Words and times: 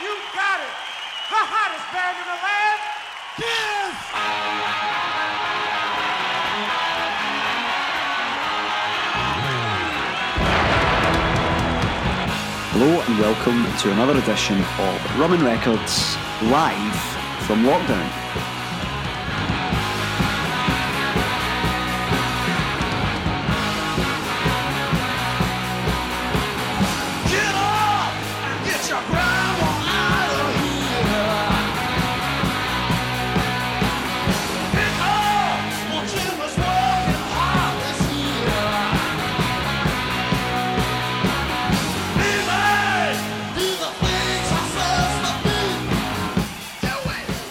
You 0.00 0.16
got 0.32 0.60
it. 0.60 0.74
The 1.28 1.42
hottest 1.44 1.84
band 1.92 2.16
in 2.16 2.24
the 2.24 2.40
land. 2.40 2.80
Kiss. 3.36 3.96
Hello 12.72 13.02
and 13.04 13.18
welcome 13.20 13.60
to 13.80 13.92
another 13.92 14.16
edition 14.18 14.56
of 14.56 15.20
Rum 15.20 15.34
and 15.34 15.42
Records 15.42 16.16
live 16.48 16.96
from 17.44 17.64
lockdown. 17.64 18.29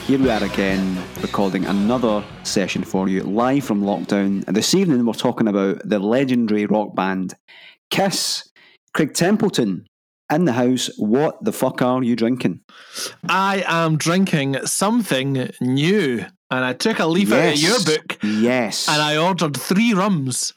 Here 0.09 0.17
we 0.17 0.31
are 0.31 0.43
again, 0.43 0.97
recording 1.21 1.65
another 1.65 2.23
session 2.41 2.83
for 2.83 3.07
you 3.07 3.21
live 3.21 3.63
from 3.63 3.83
lockdown. 3.83 4.43
And 4.47 4.57
this 4.57 4.73
evening 4.73 5.05
we're 5.05 5.13
talking 5.13 5.47
about 5.47 5.87
the 5.87 5.99
legendary 5.99 6.65
rock 6.65 6.95
band 6.95 7.35
Kiss. 7.91 8.49
Craig 8.95 9.13
Templeton 9.13 9.85
in 10.33 10.45
the 10.45 10.53
house. 10.53 10.89
What 10.97 11.43
the 11.43 11.51
fuck 11.51 11.83
are 11.83 12.01
you 12.01 12.15
drinking? 12.15 12.61
I 13.29 13.63
am 13.67 13.97
drinking 13.97 14.65
something 14.65 15.51
new. 15.61 16.25
And 16.49 16.65
I 16.65 16.73
took 16.73 16.97
a 16.97 17.05
leaf 17.05 17.31
out 17.31 17.53
of 17.53 17.59
your 17.59 17.79
book 17.83 18.17
Yes. 18.23 18.89
and 18.89 18.99
I 18.99 19.15
ordered 19.15 19.55
three 19.55 19.93
rums. 19.93 20.55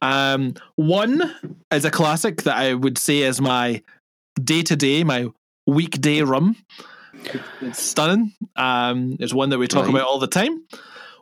Um, 0.00 0.54
one 0.76 1.34
is 1.72 1.84
a 1.84 1.90
classic 1.90 2.42
that 2.42 2.56
I 2.56 2.74
would 2.74 2.98
say 2.98 3.22
is 3.22 3.40
my 3.40 3.82
day 4.40 4.62
to 4.62 4.76
day, 4.76 5.02
my 5.02 5.26
weekday 5.66 6.22
rum. 6.22 6.54
It's 7.60 7.82
stunning. 7.82 8.32
Um, 8.56 9.16
it's 9.20 9.32
one 9.34 9.50
that 9.50 9.58
we 9.58 9.68
talk 9.68 9.84
Right. 9.86 9.94
about 9.94 10.06
all 10.06 10.18
the 10.18 10.26
time. 10.26 10.64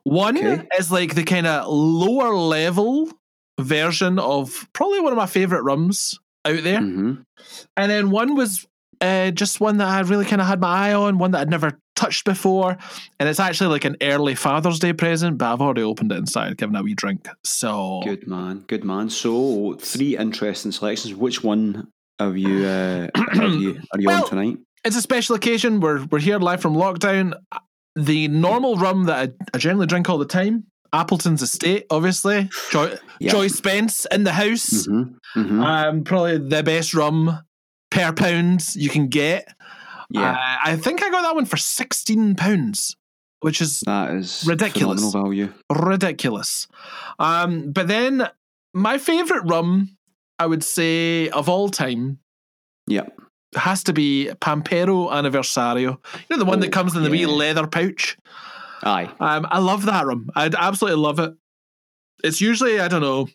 One 0.04 0.36
Okay. 0.38 0.66
is 0.78 0.90
like 0.90 1.14
the 1.14 1.24
kind 1.24 1.46
of 1.46 1.66
lower 1.68 2.34
level 2.34 3.10
version 3.60 4.18
of 4.18 4.66
probably 4.72 5.00
one 5.00 5.12
of 5.12 5.18
my 5.18 5.26
favorite 5.26 5.62
rums 5.62 6.18
out 6.46 6.62
there. 6.62 6.80
hmm 6.80 7.14
And 7.76 7.90
then 7.90 8.10
one 8.10 8.34
was 8.34 8.66
uh, 9.02 9.30
just 9.30 9.60
one 9.60 9.78
that 9.78 9.88
I 9.88 10.00
really 10.00 10.24
kind 10.26 10.42
of 10.42 10.46
had 10.48 10.60
my 10.60 10.90
eye 10.90 10.94
on, 10.94 11.16
one 11.18 11.30
that 11.30 11.40
I'd 11.40 11.50
never 11.50 11.78
touched 11.96 12.24
before. 12.26 12.76
And 13.18 13.28
it's 13.30 13.40
actually 13.40 13.70
like 13.70 13.84
an 13.86 13.96
early 14.02 14.34
Father's 14.34 14.78
Day 14.78 14.92
present, 14.92 15.38
but 15.38 15.52
I've 15.52 15.60
already 15.62 15.82
opened 15.82 16.12
it 16.12 16.18
inside, 16.18 16.52
it 16.52 16.62
a 16.62 16.82
wee 16.82 16.94
drink. 16.94 17.26
So 17.44 18.00
Good 18.04 18.26
man, 18.26 18.64
good 18.66 18.84
man. 18.84 19.08
So 19.10 19.76
three 19.80 20.16
interesting 20.18 20.72
selections. 20.72 21.14
Which 21.14 21.42
one 21.42 21.88
have 22.18 22.36
you? 22.36 22.66
Uh, 22.66 23.08
are 23.14 23.46
you, 23.46 23.80
are 23.94 24.00
you 24.00 24.06
Well- 24.06 24.22
on 24.24 24.28
tonight? 24.28 24.58
It's 24.84 24.96
a 24.96 25.02
special 25.02 25.36
occasion. 25.36 25.80
We're, 25.80 26.04
we're 26.06 26.20
here 26.20 26.38
live 26.38 26.60
from 26.62 26.74
lockdown. 26.74 27.34
The 27.96 28.28
normal 28.28 28.76
rum 28.76 29.04
that 29.04 29.30
I, 29.30 29.32
I 29.54 29.58
generally 29.58 29.86
drink 29.86 30.08
all 30.08 30.18
the 30.18 30.24
time, 30.24 30.64
Appleton's 30.92 31.42
Estate, 31.42 31.86
obviously. 31.90 32.48
Joy, 32.70 32.96
Yeah. 33.18 33.32
Joy 33.32 33.48
Spence 33.48 34.06
in 34.10 34.24
the 34.24 34.32
house. 34.32 34.86
hmm 34.86 35.02
hmm 35.34 35.60
Um, 35.62 36.04
probably 36.04 36.38
the 36.38 36.62
best 36.62 36.94
rum 36.94 37.40
per 37.90 38.12
pound 38.12 38.74
you 38.76 38.88
can 38.88 39.08
get. 39.08 39.48
yeah, 40.10 40.32
Uh, 40.32 40.56
I 40.70 40.76
think 40.76 41.02
I 41.02 41.10
got 41.10 41.22
that 41.22 41.34
one 41.34 41.44
for 41.46 41.56
sixteen 41.56 42.34
pounds, 42.36 42.96
which 43.40 43.60
is 43.60 43.80
that 43.86 44.14
is 44.14 44.44
ridiculous. 44.46 45.12
value. 45.12 45.52
ridiculous. 45.70 46.68
Um, 47.18 47.72
but 47.72 47.88
then 47.88 48.28
my 48.72 48.98
favorite 48.98 49.42
rum, 49.44 49.96
I 50.38 50.46
would 50.46 50.62
say 50.64 51.28
of 51.30 51.48
all 51.48 51.68
time, 51.68 52.20
Yeah, 52.86 53.08
has 53.56 53.82
to 53.84 53.92
be 53.92 54.30
Pampero 54.40 55.10
Anniversario. 55.10 55.98
You 56.28 56.36
know 56.36 56.38
the 56.38 56.44
one 56.44 56.58
Oh, 56.58 56.62
that 56.62 56.72
comes 56.72 56.94
in 56.96 57.02
the 57.02 57.10
wee 57.10 57.26
leather 57.26 57.66
pouch. 57.66 58.16
aye. 58.82 59.10
Um, 59.20 59.46
I 59.50 59.58
love 59.58 59.86
that 59.86 60.06
rum. 60.06 60.30
I 60.36 60.50
absolutely 60.56 61.00
love 61.00 61.18
it. 61.18 61.34
It's 62.22 62.40
usually 62.40 62.80
I 62.80 62.88
don't 62.88 63.00
know 63.02 63.28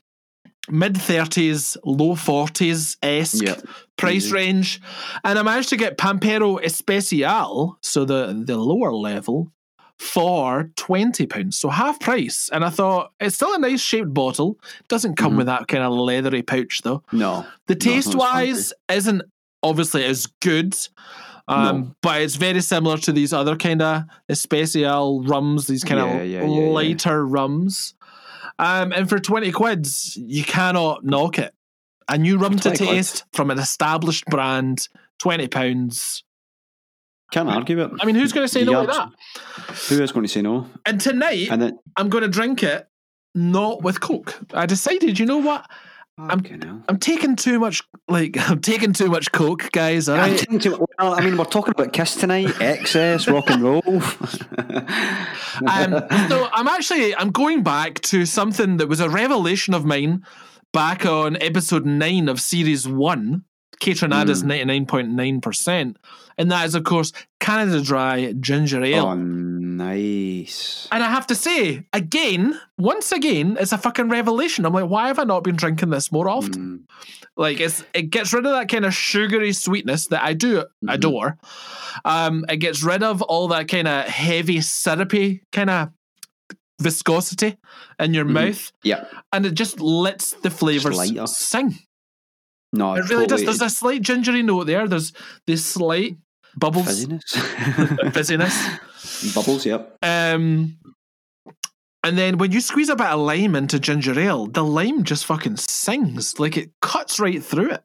mid 0.69 0.97
thirties, 0.99 1.77
low 1.83 2.15
forties 2.15 2.97
esque 3.03 3.43
Yep. 3.43 3.67
price 3.97 4.29
Mhm. 4.29 4.33
range, 4.33 4.81
and 5.23 5.37
I 5.37 5.43
managed 5.43 5.69
to 5.69 5.77
get 5.77 5.97
Pampero 5.97 6.57
Especial, 6.63 7.77
so 7.81 8.05
the 8.05 8.41
the 8.45 8.57
lower 8.57 8.91
level, 8.93 9.51
for 9.99 10.71
twenty 10.75 11.25
pounds, 11.27 11.57
so 11.59 11.69
half 11.69 11.99
price. 11.99 12.49
And 12.51 12.63
I 12.65 12.69
thought 12.69 13.11
it's 13.19 13.35
still 13.35 13.53
a 13.53 13.59
nice 13.59 13.81
shaped 13.81 14.13
bottle. 14.13 14.57
Doesn't 14.87 15.15
come 15.17 15.33
Mhm. 15.33 15.37
with 15.37 15.45
that 15.47 15.67
kind 15.67 15.83
of 15.83 15.93
leathery 15.93 16.41
pouch 16.41 16.81
though. 16.83 17.03
No, 17.11 17.45
The 17.67 17.75
taste 17.75 18.07
it's 18.07 18.15
wise 18.15 18.73
isn't 18.91 19.21
obviously 19.69 20.03
as 20.05 20.27
good. 20.41 20.75
Um, 21.47 21.63
No. 21.81 21.95
but 22.01 22.21
it's 22.21 22.35
very 22.35 22.61
similar 22.61 22.97
to 22.97 23.11
these 23.11 23.31
other 23.33 23.55
kind 23.55 23.81
of 23.81 24.03
especial 24.29 25.23
rums, 25.23 25.67
these 25.67 25.83
kind 25.83 25.99
of 26.01 26.07
yeah, 26.07 26.21
yeah, 26.23 26.45
yeah. 26.45 26.69
lighter 26.69 27.25
rums. 27.25 27.93
Um, 28.57 28.91
and 28.93 29.07
for 29.09 29.19
20 29.19 29.51
quids, 29.51 30.15
you 30.17 30.43
cannot 30.43 31.03
knock 31.03 31.37
it. 31.37 31.53
A 32.07 32.17
new 32.17 32.37
rum 32.37 32.55
to 32.57 32.69
20 32.69 32.77
quid. 32.77 32.89
taste 32.89 33.25
from 33.33 33.51
an 33.51 33.59
established 33.59 34.25
brand, 34.27 34.87
20 35.19 35.47
pounds. 35.47 36.23
can't 37.31 37.49
argue 37.49 37.79
it. 37.81 37.91
I 37.99 38.05
mean, 38.05 38.15
who's 38.15 38.31
going 38.31 38.45
to 38.47 38.51
say 38.51 38.63
no 38.63 38.81
to 38.85 38.87
that? 38.87 39.09
Who 39.89 40.01
is 40.01 40.11
going 40.11 40.25
to 40.25 40.31
say 40.31 40.41
no? 40.41 40.67
And 40.85 41.01
tonight, 41.01 41.49
And 41.51 41.61
then, 41.61 41.79
I'm 41.97 42.09
going 42.09 42.23
to 42.23 42.29
drink 42.29 42.63
it 42.63 42.87
not 43.35 43.81
with 43.83 43.99
Coke. 43.99 44.39
I 44.53 44.65
decided, 44.65 45.19
you 45.19 45.25
know 45.25 45.37
what? 45.37 45.65
I'm- 46.17 46.43
hell. 46.45 46.81
I'm 46.87 46.97
taking 46.97 47.35
too 47.35 47.59
much, 47.59 47.81
like, 48.07 48.37
I'm 48.49 48.61
taking 48.61 48.93
too 48.93 49.07
much 49.07 49.31
Coke, 49.31 49.69
guys. 49.71 50.07
All 50.07 50.17
I'm 50.19 50.35
taking 50.37 50.59
too- 50.59 50.85
well, 50.97 51.13
I 51.13 51.21
mean, 51.21 51.35
we're 51.37 51.43
talking 51.45 51.71
about 51.71 51.91
Kiss 51.93 52.15
tonight, 52.15 52.59
excess, 52.61 53.27
rock 53.27 53.49
and 53.49 53.61
roll. 53.61 53.83
um, 55.67 56.03
so 56.29 56.47
I'm 56.53 56.67
actually 56.67 57.15
I'm 57.15 57.31
going 57.31 57.63
back 57.63 57.99
to 58.01 58.25
something 58.25 58.77
that 58.77 58.87
was 58.87 58.99
a 58.99 59.09
revelation 59.09 59.73
of 59.73 59.85
mine 59.85 60.23
back 60.73 61.05
on 61.05 61.37
episode 61.41 61.85
nine 61.85 62.29
of 62.29 62.39
series 62.39 62.87
one, 62.87 63.43
Catronada's 63.81 64.41
Hmm. 64.41 64.47
ninety 64.47 64.65
nine 64.65 64.85
point 64.85 65.09
nine 65.09 65.41
percent, 65.41 65.97
and 66.37 66.49
that 66.51 66.65
is 66.65 66.75
of 66.75 66.83
course 66.85 67.11
Canada 67.39 67.81
Dry 67.81 68.33
ginger 68.39 68.83
ale. 68.83 69.05
oh, 69.07 69.15
nice. 69.77 70.87
And 70.91 71.03
I 71.03 71.09
have 71.09 71.27
to 71.27 71.35
say, 71.35 71.85
again, 71.93 72.59
once 72.77 73.11
again, 73.11 73.57
it's 73.59 73.71
a 73.71 73.77
fucking 73.77 74.09
revelation. 74.09 74.65
I'm 74.65 74.73
like, 74.73 74.89
why 74.89 75.07
have 75.07 75.19
I 75.19 75.23
not 75.23 75.43
been 75.43 75.55
drinking 75.55 75.89
this 75.89 76.11
more 76.11 76.29
often? 76.29 76.53
Mm, 76.87 76.95
Like 77.37 77.59
it's 77.59 77.83
it 77.93 78.03
gets 78.11 78.31
rid 78.33 78.45
of 78.45 78.53
that 78.53 78.69
kind 78.69 78.85
of 78.85 78.93
sugary 78.93 79.51
sweetness 79.53 80.07
that 80.07 80.23
I 80.23 80.33
do 80.33 80.63
Mhm. 80.83 80.93
adore. 80.93 81.37
Um, 82.05 82.45
it 82.49 82.57
gets 82.57 82.81
rid 82.83 83.03
of 83.03 83.21
all 83.21 83.49
that 83.49 83.67
kind 83.67 83.87
of 83.87 84.05
heavy 84.05 84.61
syrupy 84.61 85.41
kind 85.51 85.69
of 85.69 85.89
viscosity 86.81 87.57
in 87.99 88.13
your 88.13 88.25
Mhm. 88.25 88.31
mouth, 88.31 88.71
yeah. 88.83 89.05
and 89.31 89.45
it 89.45 89.53
just 89.53 89.79
lets 89.79 90.31
the 90.33 90.49
flavors 90.49 90.97
sing. 91.37 91.79
No, 92.73 92.95
It 92.95 93.09
really 93.09 93.25
does. 93.27 93.43
There's 93.43 93.61
a 93.61 93.69
slight 93.69 94.01
gingery 94.01 94.43
note 94.43 94.65
there. 94.67 94.85
There's 94.87 95.13
this 95.47 95.65
slight 95.65 96.17
bubbles, 96.57 97.05
Fizziness. 97.05 97.23
fizziness. 98.11 99.33
Bubbles, 99.35 99.65
yep. 99.65 99.97
Um, 100.01 100.77
and 102.03 102.17
then 102.17 102.37
when 102.37 102.51
you 102.51 102.61
squeeze 102.61 102.89
a 102.89 102.95
bit 102.95 103.07
of 103.07 103.19
lime 103.19 103.55
into 103.55 103.79
ginger 103.79 104.17
ale, 104.19 104.45
the 104.45 104.63
lime 104.63 105.03
just 105.03 105.25
fucking 105.25 105.57
sings. 105.57 106.39
Like 106.39 106.55
it 106.55 106.71
cuts 106.81 107.19
right 107.19 107.43
through 107.43 107.71
it. 107.71 107.83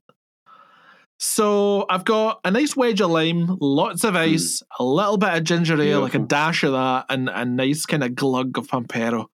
So 1.23 1.85
I've 1.91 2.07
got 2.07 2.41
a 2.45 2.51
nice 2.51 2.75
wedge 2.75 3.03
of 3.03 3.11
lime, 3.11 3.59
lots 3.61 4.05
of 4.05 4.17
ice, 4.17 4.63
a 4.79 4.83
little 4.83 5.19
bit 5.19 5.35
of 5.37 5.45
ginger 5.45 5.79
ale, 5.79 6.01
like 6.01 6.15
a 6.15 6.19
dash 6.19 6.63
of 6.65 6.73
that, 6.73 7.05
and 7.11 7.29
a 7.29 7.45
nice 7.45 7.85
kind 7.85 8.03
of 8.03 8.15
glug 8.15 8.57
of 8.57 8.67
Pampero 8.69 9.27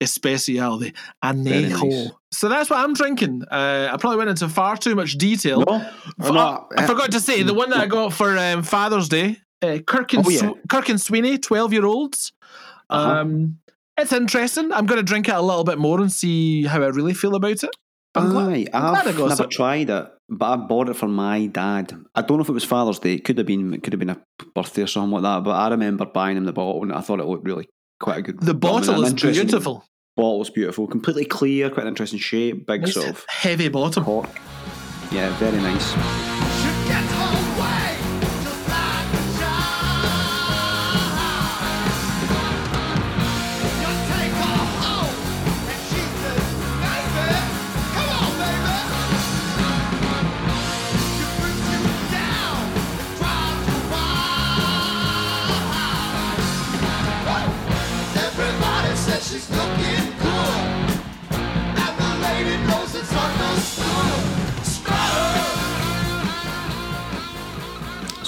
Especial, 0.00 0.78
the 0.78 0.94
anejo. 1.22 1.82
nice. 1.82 2.10
So 2.32 2.48
that's 2.48 2.70
what 2.70 2.78
I'm 2.80 2.94
drinking. 2.94 3.42
Uh, 3.50 3.90
I 3.92 3.96
probably 3.98 4.16
went 4.16 4.30
into 4.30 4.48
far 4.48 4.78
too 4.78 4.94
much 4.94 5.18
detail. 5.18 5.64
No, 5.66 6.66
I 6.78 6.86
forgot 6.86 7.12
to 7.12 7.20
say 7.20 7.42
the 7.42 7.52
one 7.52 7.68
that 7.70 7.80
I 7.80 7.86
got 7.86 8.14
for 8.14 8.36
um, 8.38 8.62
Father's 8.62 9.10
Day, 9.10 9.36
uh, 9.60 9.78
Kirk 9.86 10.14
and 10.14 10.26
Oh, 10.26 10.30
yeah. 10.30 10.38
Sw- 10.52 10.68
Kirk 10.70 10.88
and 10.88 10.98
Sweeney, 11.00 11.36
twelve 11.36 11.74
year 11.74 11.84
olds. 11.84 12.32
Uh-huh. 12.88 13.20
Um, 13.20 13.58
it's 13.98 14.14
interesting. 14.14 14.72
I'm 14.72 14.86
going 14.86 14.96
to 14.98 15.02
drink 15.02 15.28
it 15.28 15.34
a 15.34 15.42
little 15.42 15.64
bit 15.64 15.76
more 15.78 16.00
and 16.00 16.10
see 16.10 16.64
how 16.64 16.82
I 16.82 16.86
really 16.86 17.12
feel 17.12 17.34
about 17.34 17.62
it. 17.64 17.70
I'm 18.14 18.30
glad- 18.30 18.48
Aye, 18.48 18.66
I'm 18.72 18.92
glad 18.94 19.06
I 19.06 19.10
I've 19.10 19.16
got 19.18 19.28
never 19.28 19.46
tried 19.46 19.90
it, 19.90 20.06
but 20.28 20.46
I 20.46 20.56
bought 20.56 20.88
it 20.88 20.94
for 20.94 21.08
my 21.08 21.46
dad. 21.46 21.92
I 22.14 22.22
don't 22.22 22.38
know 22.38 22.42
if 22.42 22.48
it 22.48 22.52
was 22.52 22.64
Father's 22.64 22.98
Day. 22.98 23.14
It 23.14 23.24
could 23.24 23.38
have 23.38 23.46
been. 23.46 23.74
It 23.74 23.82
could 23.82 23.92
have 23.92 24.00
been 24.00 24.10
a 24.10 24.22
birthday 24.54 24.82
or 24.82 24.86
something 24.86 25.12
like 25.12 25.22
that. 25.22 25.44
But 25.44 25.52
I 25.52 25.68
remember 25.68 26.06
buying 26.06 26.36
him 26.36 26.44
the 26.44 26.52
bottle, 26.52 26.82
and 26.82 26.92
I 26.92 27.00
thought 27.00 27.20
it 27.20 27.26
looked 27.26 27.46
really 27.46 27.68
quite 28.00 28.18
a 28.18 28.22
good. 28.22 28.40
The 28.40 28.54
bottle 28.54 29.04
is 29.04 29.14
beautiful. 29.14 29.84
Bottle's 30.16 30.50
beautiful, 30.50 30.88
completely 30.88 31.24
clear, 31.24 31.70
quite 31.70 31.82
an 31.82 31.88
interesting 31.88 32.18
shape, 32.18 32.66
big 32.66 32.82
Nice 32.82 32.94
sort 32.94 33.08
of 33.08 33.24
heavy 33.28 33.68
bottom. 33.68 34.04
cork. 34.04 34.28
Yeah, 35.12 35.30
very 35.38 35.58
nice. 35.58 36.27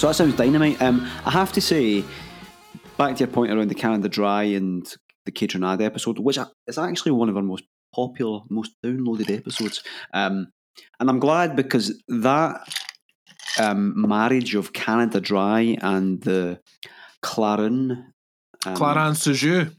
So 0.01 0.07
that 0.07 0.15
sounds 0.15 0.35
dynamite. 0.35 0.81
Um, 0.81 1.07
I 1.27 1.31
have 1.31 1.53
to 1.53 1.61
say, 1.61 2.03
back 2.97 3.17
to 3.17 3.19
your 3.19 3.29
point 3.29 3.53
around 3.53 3.69
the 3.69 3.75
Canada 3.75 4.09
Dry 4.09 4.45
and 4.45 4.91
the 5.27 5.31
Catronade 5.31 5.83
episode, 5.83 6.19
which 6.19 6.39
is 6.67 6.79
actually 6.79 7.13
one 7.13 7.29
of 7.29 7.37
our 7.37 7.43
most 7.43 7.65
popular, 7.95 8.41
most 8.49 8.73
downloaded 8.83 9.31
episodes. 9.31 9.85
Um, 10.15 10.47
and 10.99 11.11
I'm 11.11 11.19
glad 11.19 11.55
because 11.55 12.03
that 12.09 12.67
um, 13.59 13.93
marriage 14.09 14.55
of 14.55 14.73
Canada 14.73 15.21
Dry 15.21 15.77
and 15.83 16.23
the 16.23 16.61
Clairin, 17.23 18.07
um, 18.65 18.77
Clarence 18.77 19.27
Suju. 19.27 19.75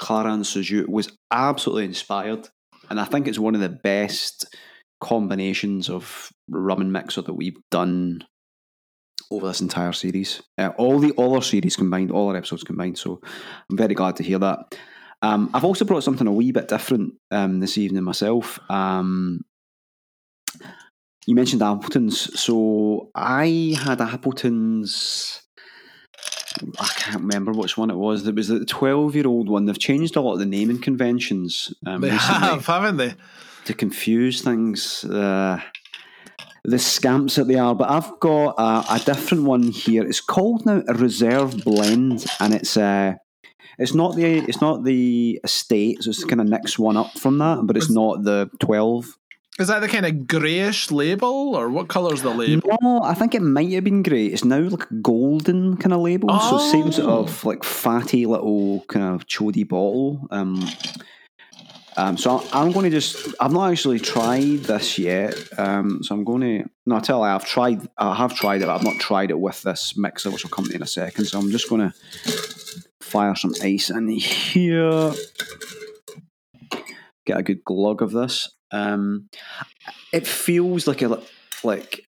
Clairin 0.00 0.40
Sajous 0.40 0.88
was 0.88 1.16
absolutely 1.30 1.84
inspired. 1.84 2.48
And 2.90 2.98
I 2.98 3.04
think 3.04 3.28
it's 3.28 3.38
one 3.38 3.54
of 3.54 3.60
the 3.60 3.68
best 3.68 4.52
combinations 5.00 5.88
of 5.88 6.32
rum 6.48 6.80
and 6.80 6.92
mixer 6.92 7.22
that 7.22 7.34
we've 7.34 7.60
done 7.70 8.24
over 9.30 9.46
this 9.46 9.60
entire 9.60 9.92
series. 9.92 10.42
Uh, 10.58 10.70
all 10.76 10.98
the 10.98 11.14
other 11.16 11.40
series 11.40 11.76
combined, 11.76 12.10
all 12.10 12.28
our 12.28 12.36
episodes 12.36 12.64
combined. 12.64 12.98
So 12.98 13.20
I'm 13.70 13.76
very 13.76 13.94
glad 13.94 14.16
to 14.16 14.22
hear 14.22 14.38
that. 14.38 14.76
Um, 15.22 15.50
I've 15.52 15.64
also 15.64 15.84
brought 15.84 16.02
something 16.02 16.26
a 16.26 16.32
wee 16.32 16.52
bit 16.52 16.68
different 16.68 17.14
um, 17.30 17.60
this 17.60 17.76
evening 17.78 18.02
myself. 18.02 18.58
Um, 18.70 19.44
you 21.26 21.34
mentioned 21.34 21.62
Appleton's, 21.62 22.40
so 22.40 23.10
I 23.14 23.76
had 23.78 24.00
Appleton's. 24.00 25.42
I 26.80 26.88
can't 26.96 27.20
remember 27.20 27.52
which 27.52 27.76
one 27.78 27.90
it 27.90 27.96
was. 27.96 28.26
It 28.26 28.34
was 28.34 28.48
the 28.48 28.64
twelve-year-old 28.64 29.48
one. 29.48 29.66
They've 29.66 29.78
changed 29.78 30.16
a 30.16 30.20
lot 30.20 30.32
of 30.32 30.38
the 30.40 30.46
naming 30.46 30.80
conventions. 30.80 31.72
Um, 31.86 32.00
They 32.00 32.10
recently 32.10 32.48
have, 32.48 32.66
haven't 32.66 32.96
they? 32.96 33.14
to 33.66 33.74
confuse 33.74 34.42
things. 34.42 35.04
Uh, 35.04 35.60
the 36.64 36.78
scamps 36.78 37.36
that 37.36 37.48
they 37.48 37.54
are, 37.56 37.74
but 37.74 37.90
I've 37.90 38.18
got 38.20 38.54
a, 38.58 38.94
a 38.94 38.98
different 38.98 39.44
one 39.44 39.64
here. 39.64 40.04
It's 40.04 40.20
called 40.20 40.66
now 40.66 40.82
a 40.88 40.94
reserve 40.94 41.64
blend, 41.64 42.26
and 42.38 42.54
it's 42.54 42.76
uh, 42.76 43.14
it's 43.78 43.94
not 43.94 44.14
the 44.16 44.38
it's 44.38 44.60
not 44.60 44.84
the 44.84 45.40
estate, 45.44 46.02
so 46.02 46.10
it's 46.10 46.24
kind 46.24 46.40
of 46.40 46.46
next 46.48 46.78
one 46.78 46.96
up 46.96 47.18
from 47.18 47.38
that, 47.38 47.66
but 47.66 47.76
it's 47.76 47.90
not 47.90 48.24
the 48.24 48.50
twelve. 48.58 49.16
Is 49.58 49.68
that 49.68 49.80
the 49.80 49.88
kind 49.88 50.06
of 50.06 50.26
greyish 50.26 50.90
label, 50.90 51.54
or 51.54 51.68
what 51.68 51.88
colour's 51.88 52.22
the 52.22 52.30
label? 52.30 52.70
No, 52.80 53.02
I 53.02 53.12
think 53.14 53.34
it 53.34 53.42
might 53.42 53.70
have 53.72 53.84
been 53.84 54.02
grey. 54.02 54.26
It's 54.26 54.44
now 54.44 54.60
like 54.60 54.86
golden 55.02 55.76
kind 55.76 55.92
of 55.92 56.00
label, 56.00 56.28
so 56.40 56.56
same 56.58 56.92
sort 56.92 57.08
Oh. 57.08 57.18
of 57.24 57.44
like 57.44 57.62
fatty 57.64 58.24
little 58.26 58.84
kind 58.88 59.14
of 59.14 59.26
chody 59.26 59.66
bottle. 59.68 60.26
Um, 60.30 60.66
um, 62.00 62.16
so 62.16 62.42
I'm 62.54 62.72
going 62.72 62.84
to 62.84 62.90
just. 62.90 63.34
I've 63.38 63.52
not 63.52 63.70
actually 63.70 63.98
tried 63.98 64.60
this 64.60 64.98
yet. 64.98 65.34
Um, 65.58 66.02
so 66.02 66.14
I'm 66.14 66.24
going 66.24 66.40
to. 66.40 66.70
No, 66.86 66.96
I 66.96 67.00
tell 67.00 67.18
you, 67.18 67.24
I've 67.24 67.44
tried. 67.44 67.86
I 67.98 68.14
have 68.14 68.34
tried 68.34 68.62
it. 68.62 68.66
But 68.66 68.76
I've 68.76 68.84
not 68.84 68.98
tried 68.98 69.30
it 69.30 69.38
with 69.38 69.60
this 69.60 69.98
mixer, 69.98 70.30
which 70.30 70.42
will 70.42 70.50
come 70.50 70.64
to 70.64 70.74
in 70.74 70.82
a 70.82 70.86
second. 70.86 71.26
So 71.26 71.38
I'm 71.38 71.50
just 71.50 71.68
going 71.68 71.90
to 71.90 71.94
fire 73.02 73.34
some 73.34 73.52
ice 73.62 73.90
in 73.90 74.08
here. 74.08 75.12
Get 77.26 77.38
a 77.38 77.42
good 77.42 77.62
glug 77.64 78.00
of 78.00 78.12
this. 78.12 78.50
Um, 78.72 79.28
it 80.10 80.26
feels 80.26 80.86
like 80.86 81.02
a 81.02 81.20
like 81.62 82.06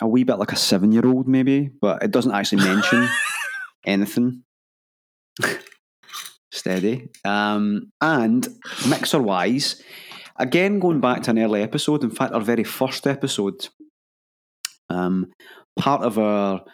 a 0.00 0.08
wee 0.08 0.24
bit 0.24 0.38
like 0.38 0.52
a 0.52 0.56
seven 0.56 0.92
year 0.92 1.06
old 1.06 1.28
maybe, 1.28 1.68
but 1.78 2.02
it 2.02 2.10
doesn't 2.10 2.32
actually 2.32 2.64
mention 2.64 3.06
anything. 3.84 4.44
Steady. 6.52 7.08
Um, 7.24 7.90
and 8.00 8.46
mixer 8.88 9.20
wise, 9.22 9.82
again 10.36 10.78
going 10.78 11.00
back 11.00 11.22
to 11.22 11.30
an 11.30 11.38
early 11.38 11.62
episode, 11.62 12.02
in 12.04 12.10
fact 12.10 12.32
our 12.32 12.40
very 12.40 12.64
first 12.64 13.06
episode, 13.06 13.68
um, 14.88 15.32
part 15.78 16.02
of 16.02 16.18
our 16.18 16.64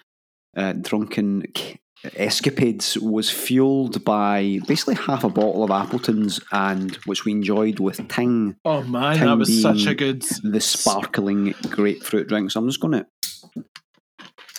uh, 0.57 0.73
drunken 0.73 1.43
k- 1.55 1.79
escapades 2.15 2.97
was 2.99 3.31
fueled 3.31 4.05
by 4.05 4.61
basically 4.67 4.95
half 4.95 5.25
a 5.25 5.29
bottle 5.29 5.65
of 5.65 5.71
Appleton's 5.71 6.41
and 6.53 6.95
which 7.05 7.25
we 7.25 7.33
enjoyed 7.33 7.79
with 7.81 8.07
Ting 8.09 8.57
Oh 8.65 8.83
man, 8.85 9.17
Time 9.17 9.27
that 9.27 9.37
was 9.39 9.63
such 9.63 9.87
a 9.87 9.95
good. 9.95 10.23
the 10.43 10.61
sparkling 10.61 11.55
grapefruit 11.69 12.29
drink. 12.29 12.51
So 12.51 12.61
I'm 12.61 12.69
just 12.69 12.81
going 12.81 12.93
to. 12.93 13.07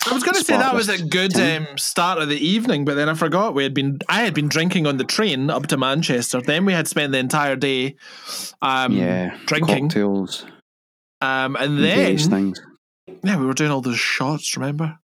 I 0.06 0.14
was 0.14 0.22
going 0.22 0.34
to 0.34 0.44
say 0.44 0.56
that 0.56 0.74
was 0.74 0.88
a 0.88 1.02
good 1.02 1.36
um, 1.38 1.66
start 1.76 2.18
of 2.18 2.28
the 2.28 2.36
evening, 2.38 2.84
but 2.84 2.94
then 2.94 3.08
I 3.08 3.14
forgot 3.14 3.54
we 3.54 3.62
had 3.62 3.74
been. 3.74 3.98
I 4.08 4.22
had 4.22 4.34
been 4.34 4.48
drinking 4.48 4.86
on 4.86 4.96
the 4.96 5.04
train 5.04 5.50
up 5.50 5.66
to 5.68 5.76
Manchester. 5.76 6.40
Then 6.40 6.64
we 6.64 6.72
had 6.72 6.86
spent 6.88 7.12
the 7.12 7.18
entire 7.18 7.56
day, 7.56 7.96
um, 8.62 8.92
yeah, 8.92 9.36
drinking, 9.46 9.88
cocktails, 9.88 10.46
um, 11.20 11.56
and 11.56 11.82
then 11.82 12.18
things. 12.18 12.60
yeah, 13.22 13.38
we 13.38 13.46
were 13.46 13.54
doing 13.54 13.70
all 13.70 13.80
those 13.80 13.98
shots. 13.98 14.56
Remember? 14.56 14.98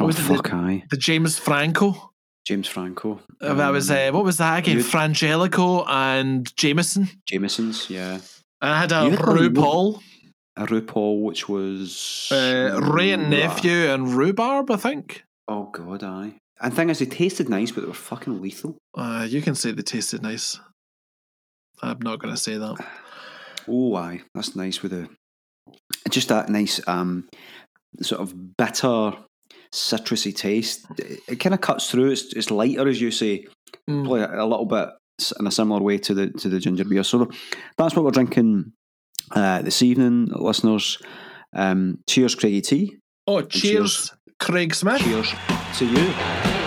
Oh 0.00 0.06
was 0.06 0.18
it 0.18 0.22
the- 0.22 0.34
fuck, 0.36 0.52
aye. 0.52 0.84
The 0.90 0.96
James 0.96 1.38
Franco. 1.38 2.12
James 2.46 2.66
Franco. 2.68 3.20
Uh, 3.42 3.54
that 3.54 3.68
was 3.70 3.90
Um, 3.90 3.96
uh, 3.96 4.12
what 4.12 4.24
was 4.24 4.38
that 4.38 4.58
again? 4.60 4.78
Frangelico 4.78 5.84
and 5.88 6.50
Jameson. 6.56 7.08
Jameson's. 7.26 7.90
Yeah, 7.90 8.14
And 8.62 8.70
I 8.72 8.80
had 8.80 8.92
a 8.92 9.10
RuPaul. 9.16 9.94
one- 9.94 10.02
RuPaul, 10.66 11.22
which 11.22 11.48
was 11.48 12.28
uh, 12.32 12.80
Wray 12.82 13.12
and 13.12 13.30
Nephew, 13.30 13.90
and 13.90 14.08
rhubarb. 14.14 14.70
I 14.70 14.76
think. 14.76 15.24
Oh 15.46 15.64
god, 15.72 16.02
aye. 16.02 16.34
And 16.60 16.74
thing 16.74 16.90
is, 16.90 16.98
they 16.98 17.06
tasted 17.06 17.48
nice, 17.48 17.70
but 17.70 17.82
they 17.82 17.86
were 17.86 17.94
fucking 17.94 18.40
lethal. 18.42 18.76
Uh, 18.96 19.26
you 19.28 19.40
can 19.40 19.54
say 19.54 19.70
they 19.70 19.82
tasted 19.82 20.22
nice. 20.22 20.58
I'm 21.82 21.98
not 22.02 22.18
going 22.18 22.34
to 22.34 22.40
say 22.40 22.56
that. 22.58 22.76
Oh, 23.70 23.94
aye, 23.96 24.22
that's 24.34 24.56
nice 24.56 24.82
with 24.82 24.92
the 24.92 25.10
just 26.08 26.28
that 26.28 26.48
nice 26.48 26.80
um 26.88 27.28
sort 28.00 28.22
of 28.22 28.56
bitter 28.56 29.12
citrusy 29.74 30.34
taste. 30.34 30.86
It, 30.96 31.20
it 31.28 31.36
kind 31.40 31.52
of 31.52 31.60
cuts 31.60 31.90
through. 31.90 32.12
It's, 32.12 32.32
it's 32.32 32.50
lighter, 32.50 32.88
as 32.88 32.98
you 33.00 33.10
say, 33.10 33.44
Mm. 33.86 34.04
probably 34.04 34.20
a, 34.22 34.42
a 34.42 34.46
little 34.46 34.64
bit 34.64 34.88
in 35.38 35.46
a 35.46 35.50
similar 35.50 35.82
way 35.82 35.98
to 35.98 36.14
the 36.14 36.30
to 36.30 36.48
the 36.48 36.58
ginger 36.60 36.84
beer. 36.86 37.02
So 37.04 37.28
that's 37.76 37.94
what 37.94 38.04
we're 38.06 38.10
drinking 38.10 38.72
uh, 39.32 39.62
this 39.62 39.82
evening, 39.82 40.28
listeners. 40.30 40.98
Um, 41.54 41.98
cheers, 42.06 42.34
Craigie 42.34 42.60
T. 42.60 42.96
Oh, 43.26 43.42
cheers. 43.42 43.62
cheers, 43.62 44.12
Craig 44.38 44.74
Smith. 44.74 45.00
Cheers 45.00 45.32
to 45.78 45.86
you. 45.86 46.57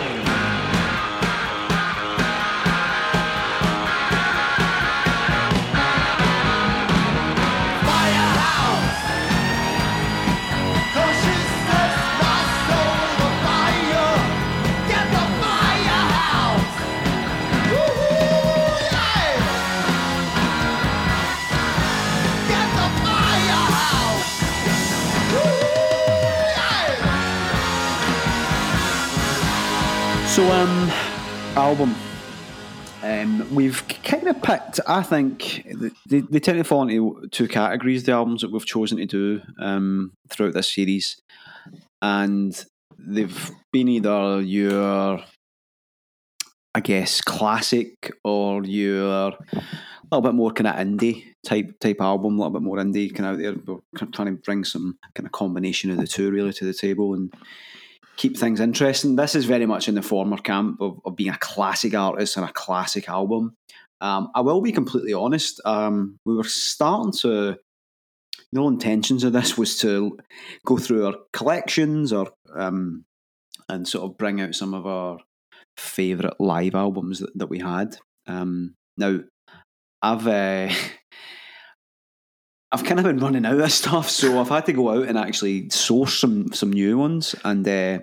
Album. 31.72 31.96
Um, 33.02 33.56
we've 33.56 33.82
kind 34.04 34.28
of 34.28 34.42
picked, 34.42 34.82
I 34.86 35.04
think, 35.04 35.66
they, 36.06 36.20
they 36.20 36.40
tend 36.42 36.58
to 36.58 36.66
fall 36.66 36.82
into 36.82 37.30
two 37.32 37.48
categories, 37.48 38.04
the 38.04 38.12
albums 38.12 38.42
that 38.42 38.52
we've 38.52 38.66
chosen 38.66 38.98
to 38.98 39.06
do 39.06 39.42
um, 39.58 40.12
throughout 40.30 40.54
this 40.54 40.70
series. 40.70 41.22
And 42.02 42.54
they've 43.00 43.52
been 43.72 43.88
either 43.88 44.42
your, 44.42 45.24
I 46.76 46.80
guess, 46.82 47.22
classic 47.22 48.12
or 48.26 48.66
your 48.66 49.30
a 49.30 49.36
little 50.12 50.22
bit 50.22 50.36
more 50.36 50.52
kind 50.52 50.68
of 50.68 50.76
indie 50.76 51.24
type 51.46 51.80
type 51.80 52.02
album, 52.02 52.34
a 52.34 52.38
little 52.38 52.60
bit 52.60 52.64
more 52.64 52.80
indie 52.80 53.16
kind 53.16 53.30
of 53.30 53.36
out 53.36 53.66
there. 53.66 53.76
We're 53.76 54.08
trying 54.12 54.36
to 54.36 54.42
bring 54.44 54.66
some 54.66 54.98
kind 55.16 55.26
of 55.26 55.32
combination 55.32 55.90
of 55.90 56.00
the 56.00 56.08
two 56.08 56.32
really 56.32 56.52
to 56.52 56.66
the 56.66 56.74
table 56.74 57.14
and 57.14 57.34
keep 58.22 58.38
things 58.38 58.60
interesting. 58.60 59.16
This 59.16 59.34
is 59.34 59.46
very 59.46 59.66
much 59.66 59.88
in 59.88 59.96
the 59.96 60.02
former 60.04 60.38
camp 60.38 60.80
of, 60.80 61.02
of 61.06 61.16
being 61.16 61.32
a 61.32 61.38
classic 61.40 61.96
artist 61.96 62.38
and 62.38 62.48
a 62.48 62.54
classic 62.54 63.10
album. 63.10 63.56
Um, 64.00 64.30
I 64.36 64.42
will 64.42 64.62
be 64.62 64.72
completely 64.72 65.14
honest. 65.14 65.60
Um, 65.66 66.20
we 66.24 66.36
were 66.36 66.44
starting 66.44 67.14
to. 67.22 67.58
No 68.54 68.68
intentions 68.68 69.24
of 69.24 69.34
this 69.34 69.58
was 69.58 69.80
to 69.80 70.20
go 70.66 70.78
through 70.78 71.06
our 71.06 71.16
collections 71.34 72.12
or 72.12 72.32
um, 72.54 73.06
and 73.70 73.88
sort 73.88 74.04
of 74.04 74.18
bring 74.18 74.42
out 74.42 74.54
some 74.54 74.74
of 74.74 74.86
our 74.86 75.20
favourite 75.78 76.40
live 76.40 76.76
albums 76.76 77.20
that, 77.20 77.32
that 77.36 77.48
we 77.48 77.60
had. 77.60 77.98
Um, 78.28 78.76
now, 78.98 79.22
I've 80.02 80.28
uh, 80.28 80.70
I've 82.72 82.84
kind 82.84 83.00
of 83.00 83.06
been 83.06 83.20
running 83.20 83.46
out 83.46 83.60
of 83.60 83.72
stuff, 83.72 84.12
so 84.12 84.40
I've 84.40 84.50
had 84.50 84.68
to 84.68 84.74
go 84.74 84.92
out 84.92 85.08
and 85.08 85.18
actually 85.18 85.72
source 85.72 86.20
some 86.20 86.54
some 86.54 86.72
new 86.72 87.00
ones. 87.00 87.34
And 87.44 87.68
uh, 87.68 88.00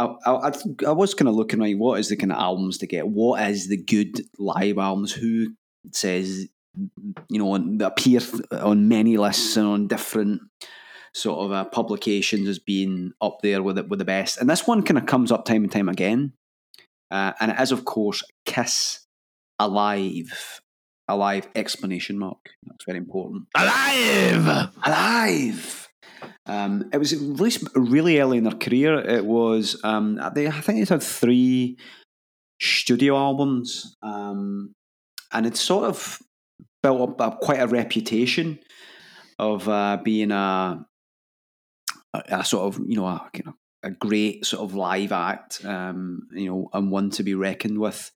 I, 0.00 0.30
I 0.32 0.52
I 0.86 0.92
was 0.92 1.14
kind 1.14 1.28
of 1.28 1.34
looking 1.34 1.60
right. 1.60 1.76
What 1.76 2.00
is 2.00 2.08
the 2.08 2.16
kind 2.16 2.32
of 2.32 2.38
albums 2.38 2.78
to 2.78 2.86
get? 2.86 3.08
What 3.08 3.42
is 3.50 3.68
the 3.68 3.76
good 3.76 4.20
live 4.38 4.78
albums? 4.78 5.12
Who 5.12 5.54
says 5.92 6.48
you 7.28 7.38
know 7.38 7.52
on- 7.52 7.80
appear 7.80 8.20
on 8.52 8.88
many 8.88 9.16
lists 9.16 9.56
and 9.56 9.66
on 9.66 9.88
different 9.88 10.42
sort 11.14 11.40
of 11.40 11.52
uh, 11.52 11.64
publications 11.64 12.48
as 12.48 12.58
being 12.58 13.12
up 13.20 13.38
there 13.42 13.62
with 13.62 13.78
it 13.78 13.88
with 13.88 13.98
the 13.98 14.04
best. 14.04 14.38
And 14.38 14.48
this 14.48 14.66
one 14.66 14.82
kind 14.82 14.98
of 14.98 15.06
comes 15.06 15.32
up 15.32 15.44
time 15.44 15.64
and 15.64 15.72
time 15.72 15.88
again, 15.88 16.32
uh, 17.10 17.32
and 17.40 17.50
it 17.52 17.60
is 17.60 17.72
of 17.72 17.84
course 17.84 18.22
Kiss 18.46 19.06
Alive, 19.58 20.60
Alive 21.08 21.48
explanation 21.54 22.18
mark. 22.18 22.50
That's 22.64 22.84
very 22.84 22.98
important. 22.98 23.44
Alive! 23.56 24.70
Alive. 24.84 25.89
Um, 26.46 26.88
it 26.92 26.98
was 26.98 27.14
released 27.14 27.68
really 27.74 28.18
early 28.20 28.38
in 28.38 28.44
their 28.44 28.54
career. 28.54 28.98
It 28.98 29.24
was 29.24 29.80
um, 29.84 30.20
they, 30.34 30.46
I 30.46 30.60
think 30.60 30.86
they 30.86 30.94
had 30.94 31.02
three 31.02 31.76
studio 32.60 33.16
albums, 33.16 33.96
um, 34.02 34.72
and 35.32 35.46
it 35.46 35.56
sort 35.56 35.84
of 35.84 36.18
built 36.82 37.20
up 37.20 37.40
quite 37.40 37.60
a 37.60 37.66
reputation 37.66 38.58
of 39.38 39.68
uh, 39.68 39.98
being 40.02 40.30
a, 40.30 40.84
a, 42.14 42.22
a 42.28 42.44
sort 42.44 42.74
of 42.74 42.80
you 42.86 42.96
know 42.96 43.06
a, 43.06 43.30
you 43.34 43.42
know, 43.44 43.54
a 43.82 43.90
great 43.90 44.44
sort 44.44 44.62
of 44.62 44.74
live 44.74 45.12
act, 45.12 45.64
um, 45.64 46.28
you 46.32 46.50
know, 46.50 46.68
and 46.72 46.90
one 46.90 47.10
to 47.10 47.22
be 47.22 47.34
reckoned 47.34 47.78
with. 47.78 48.10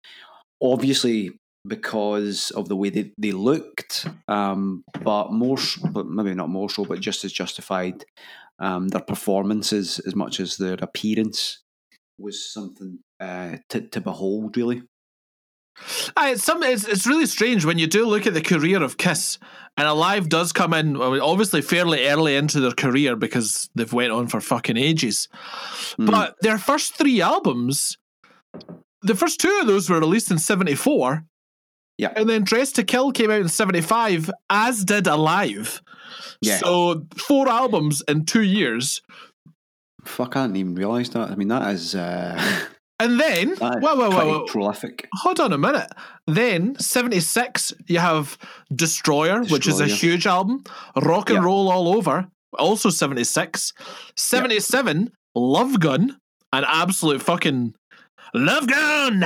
Obviously, 0.63 1.39
because 1.67 2.51
of 2.51 2.69
the 2.69 2.77
way 2.77 2.91
they, 2.91 3.13
they 3.19 3.33
looked, 3.33 4.07
um, 4.29 4.85
but 5.03 5.33
more, 5.33 5.59
but 5.91 6.07
maybe 6.07 6.35
not 6.35 6.51
more 6.51 6.69
so, 6.69 6.85
but 6.85 7.01
just 7.01 7.25
as 7.25 7.33
justified. 7.33 8.05
Um, 8.61 8.89
their 8.89 9.01
performances, 9.01 9.99
as 10.07 10.15
much 10.15 10.39
as 10.39 10.57
their 10.57 10.77
appearance, 10.81 11.63
was 12.19 12.53
something 12.53 13.01
uh, 13.19 13.57
to 13.71 13.81
to 13.89 14.01
behold. 14.01 14.57
Really, 14.57 14.83
Aye, 16.17 16.33
it's, 16.33 16.45
some, 16.45 16.63
it's, 16.63 16.87
it's 16.87 17.07
really 17.07 17.27
strange 17.27 17.65
when 17.65 17.79
you 17.79 17.87
do 17.87 18.07
look 18.07 18.27
at 18.27 18.35
the 18.35 18.41
career 18.41 18.83
of 18.83 18.97
Kiss, 18.97 19.39
and 19.77 19.89
Alive 19.89 20.29
does 20.29 20.53
come 20.53 20.73
in, 20.73 20.97
obviously 20.97 21.63
fairly 21.63 22.07
early 22.07 22.37
into 22.37 22.61
their 22.61 22.71
career 22.71 23.17
because 23.17 23.69
they've 23.75 23.93
went 23.93 24.13
on 24.13 24.29
for 24.29 24.41
fucking 24.41 24.77
ages. 24.77 25.29
Mm. 25.99 26.11
But 26.11 26.37
their 26.43 26.59
first 26.59 26.95
three 26.95 27.21
albums, 27.21 27.99
the 29.03 29.17
first 29.17 29.41
two 29.41 29.59
of 29.61 29.67
those 29.67 29.91
were 29.91 29.99
released 29.99 30.31
in 30.31 30.39
74, 30.39 31.25
yeah, 31.99 32.13
and 32.17 32.29
then 32.29 32.45
Dressed 32.45 32.77
to 32.77 32.85
Kill 32.85 33.13
came 33.13 33.31
out 33.31 33.41
in 33.41 33.49
75, 33.49 34.31
as 34.51 34.85
did 34.85 35.07
Alive. 35.07 35.83
Yeah. 36.41 36.59
So 36.59 37.07
four 37.17 37.49
albums 37.49 38.03
in 38.09 38.25
two 38.27 38.43
years. 38.43 39.01
fuck, 40.05 40.37
I 40.37 40.43
didn't 40.45 40.57
even 40.57 40.75
realise 40.75 41.09
that. 41.11 41.31
I 41.31 41.35
mean, 41.37 41.49
that 41.49 41.73
is 41.75 41.95
uh, 41.95 42.39
And 43.01 43.19
then, 43.19 43.57
whoa, 43.57 43.81
whoa, 43.81 44.11
whoa, 44.11 44.45
prolific. 44.47 45.09
hold 45.15 45.41
on 45.41 45.53
a 45.53 45.59
minute. 45.59 45.91
Then, 46.29 46.77
76, 46.79 47.73
you 47.89 47.99
have 47.99 48.39
Destroyer, 48.75 49.43
which 49.45 49.67
is 49.67 49.81
a 49.81 49.87
huge 49.87 50.27
album. 50.27 50.63
Rock 51.03 51.29
and 51.31 51.39
Yeah. 51.41 51.45
Roll 51.45 51.69
All 51.71 51.89
Over, 51.97 52.29
also 52.57 52.91
76. 52.91 53.73
77, 54.17 55.11
Love 55.35 55.81
Gun, 55.81 56.19
an 56.53 56.65
absolute 56.67 57.21
fucking 57.21 57.75
Love 58.33 58.69
Gun! 58.69 59.25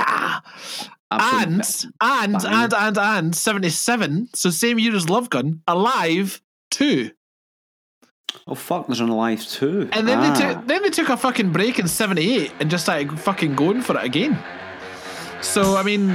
Ah! 1.11 1.43
And, 1.43 1.63
and, 2.01 2.35
and, 2.45 2.73
and, 2.73 2.97
and, 2.97 3.35
77, 3.35 4.29
so 4.35 4.49
same 4.49 4.77
year 4.79 4.95
as 4.95 5.09
Love 5.09 5.29
Gun, 5.29 5.61
Alive 5.67 6.41
2. 6.71 7.11
Oh 8.47 8.53
fuck! 8.53 8.85
There's 8.87 8.99
an 8.99 9.09
alive 9.09 9.43
too. 9.43 9.89
And 9.91 10.07
then 10.07 10.19
Ah. 10.19 10.33
they 10.33 10.39
took 10.53 10.67
then 10.67 10.83
they 10.83 10.89
took 10.91 11.09
a 11.09 11.17
fucking 11.17 11.51
break 11.51 11.79
in 11.79 11.87
'78 11.87 12.51
and 12.59 12.69
just 12.69 12.83
started 12.85 13.19
fucking 13.19 13.55
going 13.55 13.81
for 13.81 13.97
it 13.97 14.03
again. 14.03 14.37
So 15.41 15.75
I 15.77 15.81
mean, 15.83 16.13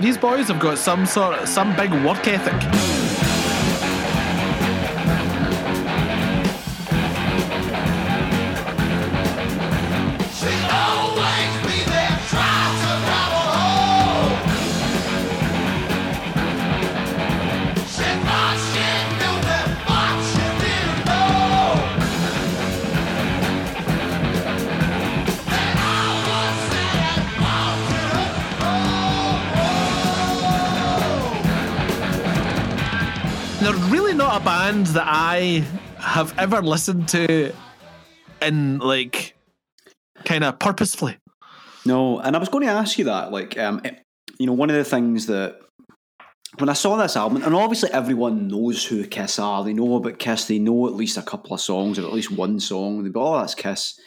these 0.00 0.18
boys 0.18 0.48
have 0.48 0.58
got 0.58 0.76
some 0.78 1.06
sort 1.06 1.38
of 1.38 1.48
some 1.48 1.76
big 1.76 1.92
work 2.04 2.26
ethic. 2.26 3.11
Band 34.62 34.86
that 34.86 35.06
I 35.08 35.64
have 35.98 36.38
ever 36.38 36.62
listened 36.62 37.08
to 37.08 37.52
in 38.40 38.78
like 38.78 39.34
kind 40.24 40.44
of 40.44 40.60
purposefully. 40.60 41.16
No, 41.84 42.20
and 42.20 42.36
I 42.36 42.38
was 42.38 42.48
going 42.48 42.64
to 42.64 42.70
ask 42.70 42.96
you 42.96 43.06
that. 43.06 43.32
Like, 43.32 43.58
um, 43.58 43.80
it- 43.84 43.98
you 44.38 44.46
know, 44.46 44.52
one 44.52 44.70
of 44.70 44.76
the 44.76 44.84
things 44.84 45.26
that 45.26 45.58
when 46.58 46.68
I 46.68 46.74
saw 46.74 46.96
this 46.96 47.16
album, 47.16 47.42
and 47.42 47.54
obviously 47.56 47.90
everyone 47.92 48.46
knows 48.48 48.84
who 48.84 49.04
Kiss 49.06 49.38
are. 49.40 49.64
They 49.64 49.72
know 49.72 49.96
about 49.96 50.18
Kiss. 50.20 50.44
They 50.46 50.58
know 50.60 50.86
at 50.86 50.94
least 50.94 51.16
a 51.16 51.22
couple 51.22 51.54
of 51.54 51.60
songs 51.60 51.98
or 51.98 52.02
at 52.06 52.12
least 52.12 52.30
one 52.30 52.60
song. 52.60 53.02
They 53.02 53.10
go, 53.10 53.22
"Oh, 53.34 53.38
that's 53.40 53.54
Kiss." 53.56 53.98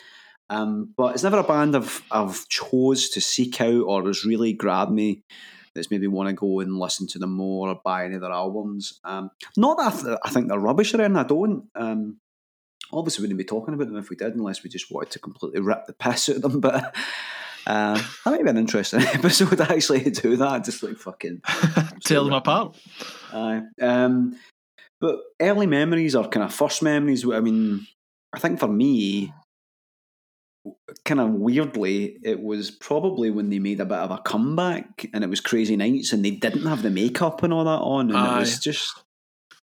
Um, 0.50 0.94
but 0.98 1.14
it's 1.16 1.24
never 1.24 1.40
a 1.40 1.44
band 1.44 1.76
I've 1.76 2.02
I've 2.12 2.48
chose 2.50 3.10
to 3.10 3.20
seek 3.22 3.60
out 3.62 3.84
or 3.84 4.04
has 4.08 4.24
really 4.26 4.54
grabbed 4.54 4.92
me. 4.92 5.22
That's 5.76 5.92
maybe 5.92 6.08
want 6.08 6.30
to 6.30 6.34
go 6.34 6.62
and 6.62 6.80
listen 6.80 7.06
to 7.08 7.20
them 7.20 7.34
more 7.34 7.70
or 7.70 7.82
buy 7.84 8.06
any 8.06 8.16
of 8.16 8.22
their 8.22 8.32
albums. 8.32 9.00
Um, 9.04 9.30
not 9.58 9.78
that 9.78 9.94
I, 9.94 10.02
th- 10.02 10.18
I 10.24 10.30
think 10.30 10.48
they're 10.48 10.60
rubbish 10.60 10.94
or 10.94 11.02
anything. 11.02 11.18
I 11.18 11.24
don't. 11.24 11.66
Um, 11.76 12.18
obviously, 12.94 13.22
we 13.22 13.26
wouldn't 13.26 13.38
be 13.40 13.44
talking 13.44 13.74
about 13.74 13.88
them 13.88 13.98
if 13.98 14.10
we 14.10 14.16
did, 14.16 14.36
unless 14.36 14.64
we 14.64 14.70
just 14.70 14.90
wanted 14.90 15.12
to 15.12 15.20
completely 15.20 15.60
rip 15.60 15.86
the 15.86 15.94
piss 15.94 16.30
out 16.30 16.38
of 16.38 16.42
them. 16.42 16.62
But 17.66 17.72
uh, 17.72 17.96
that 17.96 18.32
might 18.32 18.44
be 18.44 18.50
an 18.50 18.58
interesting 18.58 19.02
episode 19.14 19.60
actually 19.60 20.04
to 20.04 20.12
do 20.12 20.36
that. 20.38 20.64
Just 20.64 20.84
like 20.84 20.98
fucking 20.98 21.42
Tear 22.06 22.24
them 22.24 22.34
apart. 22.34 22.78
Aye. 23.34 23.64
Um, 23.82 24.38
but 25.02 25.20
early 25.42 25.68
memories 25.68 26.16
or 26.16 26.28
kind 26.28 26.46
of 26.46 26.54
first 26.54 26.84
memories. 26.84 27.28
I 27.28 27.40
mean, 27.40 27.88
I 28.34 28.40
think 28.40 28.60
for 28.60 28.68
me, 28.68 29.34
kind 31.04 31.20
of 31.20 31.30
weirdly, 31.32 32.18
it 32.24 32.42
was 32.42 32.72
probably 32.72 33.30
when 33.32 33.50
they 33.50 33.60
made 33.60 33.80
a 33.80 33.86
bit 33.86 33.98
of 34.00 34.12
a 34.12 34.18
comeback, 34.20 35.08
and 35.14 35.24
it 35.24 35.30
was 35.30 35.42
Crazy 35.42 35.76
Nights, 35.76 36.14
and 36.14 36.24
they 36.26 36.32
didn't 36.32 36.66
have 36.66 36.82
the 36.82 36.90
makeup 36.90 37.44
and 37.44 37.54
all 37.54 37.66
that 37.66 37.82
on, 37.82 38.12
and 38.12 38.36
it 38.36 38.40
was 38.40 38.60
just 38.60 39.02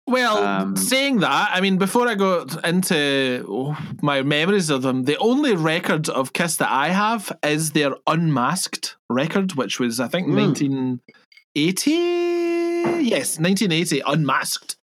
Well, 0.07 0.37
Um, 0.37 0.75
saying 0.75 1.21
that, 1.21 1.49
I 1.51 1.61
mean, 1.61 1.77
before 1.77 2.07
I 2.07 2.13
go 2.13 2.45
into 2.63 3.43
oh, 3.49 3.75
my 4.03 4.21
memories 4.21 4.69
of 4.69 4.83
them, 4.83 5.05
the 5.05 5.17
only 5.17 5.55
record 5.55 6.09
of 6.09 6.31
Kiss 6.33 6.57
that 6.57 6.71
I 6.71 6.89
have 6.89 7.35
is 7.41 7.71
their 7.71 7.95
Unmasked 8.05 8.97
record, 9.09 9.53
which 9.55 9.79
was, 9.79 9.99
I 9.99 10.07
think, 10.07 10.27
Hmm. 10.27 10.35
1980. 10.35 12.44
Yes, 12.85 13.39
1980, 13.39 14.01
Unmasked. 14.05 14.77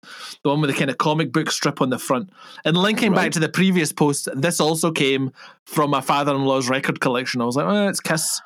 The 0.43 0.49
one 0.49 0.61
with 0.61 0.69
the 0.69 0.75
kind 0.75 0.89
of 0.89 0.97
comic 0.97 1.31
book 1.31 1.51
strip 1.51 1.81
on 1.81 1.89
the 1.89 1.99
front. 1.99 2.29
And 2.65 2.75
linking 2.75 3.13
back 3.13 3.31
to 3.33 3.39
the 3.39 3.49
previous 3.49 3.91
post, 3.93 4.27
this 4.35 4.59
also 4.59 4.91
came 4.91 5.31
from 5.65 5.89
my 5.89 6.01
father 6.01 6.33
in 6.33 6.43
law's 6.45 6.69
record 6.69 6.99
collection. 6.99 7.41
I 7.41 7.45
was 7.45 7.55
like, 7.55 7.65
oh, 7.65 7.87
it's 7.87 7.99
Kiss. 7.99 8.41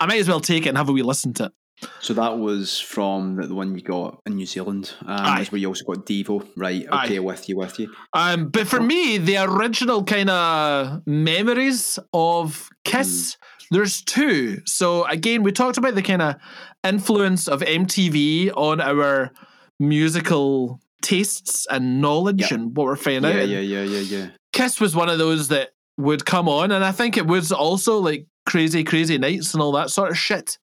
I 0.00 0.06
might 0.06 0.18
as 0.20 0.28
well 0.28 0.40
take 0.40 0.66
it 0.66 0.70
and 0.70 0.78
have 0.78 0.88
a 0.88 0.92
wee 0.92 1.02
listen 1.02 1.32
to 1.34 1.44
it. 1.46 1.52
so. 2.00 2.14
That 2.14 2.38
was 2.38 2.80
from 2.80 3.36
the, 3.36 3.54
one 3.54 3.74
you 3.74 3.82
got 3.82 4.20
in 4.26 4.36
New 4.36 4.46
Zealand. 4.46 4.92
Um, 5.02 5.08
Aye. 5.08 5.46
where 5.50 5.58
you 5.60 5.68
also 5.68 5.84
got 5.84 6.04
Devo, 6.06 6.46
right? 6.56 6.84
Aye. 6.90 7.04
Okay, 7.06 7.18
with 7.20 7.48
you, 7.48 7.56
with 7.56 7.78
you. 7.78 7.92
Um, 8.12 8.48
but 8.48 8.66
for 8.66 8.80
me, 8.80 9.18
the 9.18 9.38
original 9.38 10.02
kind 10.04 10.30
of 10.30 11.06
memories 11.06 11.98
of 12.12 12.68
Kiss, 12.84 13.36
there's 13.70 14.02
two. 14.02 14.60
So 14.66 15.04
again, 15.06 15.42
we 15.42 15.52
talked 15.52 15.78
about 15.78 15.94
the 15.94 16.02
kind 16.02 16.22
of 16.22 16.36
influence 16.84 17.48
of 17.48 17.60
MTV 17.60 18.52
on 18.56 18.80
our 18.80 19.32
musical 19.78 20.80
tastes 21.02 21.66
and 21.70 22.00
knowledge 22.00 22.40
Yeah. 22.50 22.54
and 22.54 22.76
what 22.76 22.84
we're 22.86 22.96
finding 22.96 23.24
Yeah, 23.36 23.42
out. 23.42 23.48
yeah, 23.48 23.60
yeah, 23.60 23.82
yeah, 23.82 24.00
yeah. 24.00 24.26
Kiss 24.52 24.80
was 24.80 24.94
one 24.96 25.08
of 25.08 25.18
those 25.18 25.48
that 25.48 25.70
would 25.98 26.24
come 26.24 26.48
on, 26.48 26.72
and 26.72 26.84
I 26.84 26.92
think 26.92 27.16
it 27.16 27.26
was 27.26 27.52
also 27.52 27.98
like 27.98 28.26
crazy, 28.46 28.84
crazy 28.84 29.18
nights 29.18 29.52
and 29.54 29.62
all 29.62 29.72
that 29.72 29.90
sort 29.90 30.10
of 30.10 30.18
shit. 30.18 30.58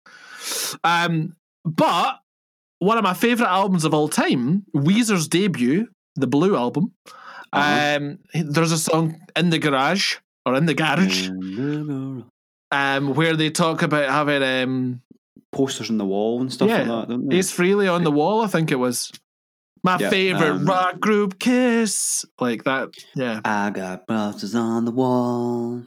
Um, 0.83 1.36
but 1.65 2.19
one 2.79 2.98
of 2.98 3.03
my 3.03 3.13
favorite 3.13 3.48
albums 3.48 3.86
of 3.86 3.93
all 3.93 4.10
time, 4.10 4.65
Weezer's 4.75 5.27
debut, 5.27 5.88
the 6.15 6.27
Blue 6.27 6.55
album. 6.55 6.91
Uh-huh. 7.53 7.98
Um, 7.98 8.19
there's 8.33 8.72
a 8.72 8.77
song 8.77 9.19
in 9.36 9.50
the 9.51 9.60
garage 9.60 10.17
or 10.45 10.55
in 10.55 10.65
the 10.65 10.74
garage, 10.74 11.29
um, 12.74 13.13
where 13.13 13.36
they 13.36 13.50
talk 13.50 13.82
about 13.82 14.10
having 14.10 14.44
um, 14.44 15.01
Posters 15.51 15.89
on 15.92 15.98
the 16.00 16.06
wall 16.06 16.42
and 16.42 16.51
stuff 16.51 16.68
Yeah, 16.68 16.80
like 16.80 16.88
that, 16.88 17.10
don't 17.10 17.30
they? 17.30 17.38
Ace 17.38 17.56
Frehley 17.56 17.94
on 17.94 18.03
the 18.03 18.12
wall. 18.12 18.42
I 18.42 18.48
think 18.48 18.72
it 18.72 18.75
was 18.75 19.12
my 19.84 19.98
favorite 20.00 20.50
um, 20.50 20.65
rock 20.65 21.00
group, 21.00 21.38
Kiss, 21.38 22.25
like 22.39 22.63
that. 22.63 22.89
Yeah. 23.15 23.39
I 23.46 23.70
got 23.70 24.08
posters 24.08 24.56
on 24.56 24.86
the 24.86 24.92
wall. 24.92 25.84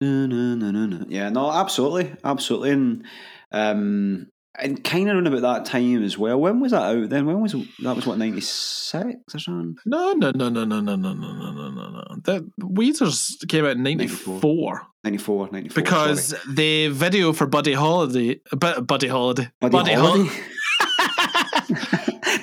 No, 0.00 0.26
no, 0.26 0.54
no, 0.54 0.70
no, 0.70 0.86
no. 0.86 1.04
Yeah, 1.08 1.28
no, 1.28 1.50
absolutely, 1.52 2.14
absolutely. 2.24 2.70
And 2.70 3.04
um, 3.52 4.28
and 4.60 4.82
kind 4.84 5.08
of 5.08 5.16
around 5.16 5.26
about 5.26 5.42
that 5.42 5.64
time 5.64 6.02
as 6.04 6.16
well. 6.16 6.40
When 6.40 6.60
was 6.60 6.72
that 6.72 6.82
out? 6.82 7.08
Then 7.08 7.26
when 7.26 7.40
was 7.40 7.52
that? 7.52 7.96
Was 7.96 8.06
what 8.06 8.18
ninety 8.18 8.40
six 8.40 9.34
or 9.34 9.38
something? 9.38 9.76
No, 9.86 10.12
no, 10.12 10.30
no, 10.34 10.48
no, 10.48 10.64
no, 10.64 10.80
no, 10.80 10.96
no, 10.96 11.12
no, 11.14 11.32
no, 11.32 11.52
no, 11.52 11.70
no, 11.70 11.88
no. 11.90 12.04
The 12.22 12.48
Weezer's 12.60 13.44
came 13.48 13.64
out 13.64 13.72
in 13.72 13.82
94. 13.82 14.86
94, 15.04 15.48
94 15.52 15.82
because 15.82 16.24
sorry. 16.28 16.54
the 16.54 16.88
video 16.88 17.32
for 17.32 17.46
Buddy 17.46 17.74
Holiday, 17.74 18.40
Bu- 18.52 18.80
Buddy 18.82 19.08
Holiday, 19.08 19.50
Buddy 19.60 19.92
Hol- 19.92 20.06
Holiday. 20.06 20.30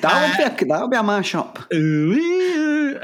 that 0.02 0.38
would 0.38 0.58
be 0.60 0.66
a, 0.66 0.68
that 0.68 0.82
would 0.82 0.92
be 0.92 0.98
a 0.98 1.02
mashup. 1.02 1.74
Ooh. 1.74 3.00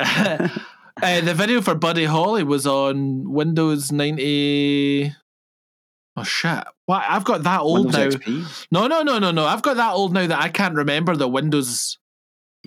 uh, 1.01 1.21
the 1.21 1.33
video 1.33 1.61
for 1.61 1.75
Buddy 1.75 2.05
Holly 2.05 2.43
was 2.43 2.67
on 2.67 3.31
Windows 3.31 3.91
90. 3.91 5.13
Oh 6.17 6.23
shit! 6.23 6.63
What? 6.87 7.03
I've 7.07 7.23
got 7.23 7.43
that 7.43 7.61
old 7.61 7.93
Windows 7.93 8.15
now. 8.15 8.19
XP. 8.19 8.67
No, 8.71 8.87
no, 8.87 9.03
no, 9.03 9.19
no, 9.19 9.29
no. 9.29 9.45
I've 9.45 9.61
got 9.61 9.77
that 9.77 9.93
old 9.93 10.13
now 10.13 10.25
that 10.25 10.41
I 10.41 10.49
can't 10.49 10.73
remember 10.73 11.15
the 11.15 11.27
Windows. 11.27 11.99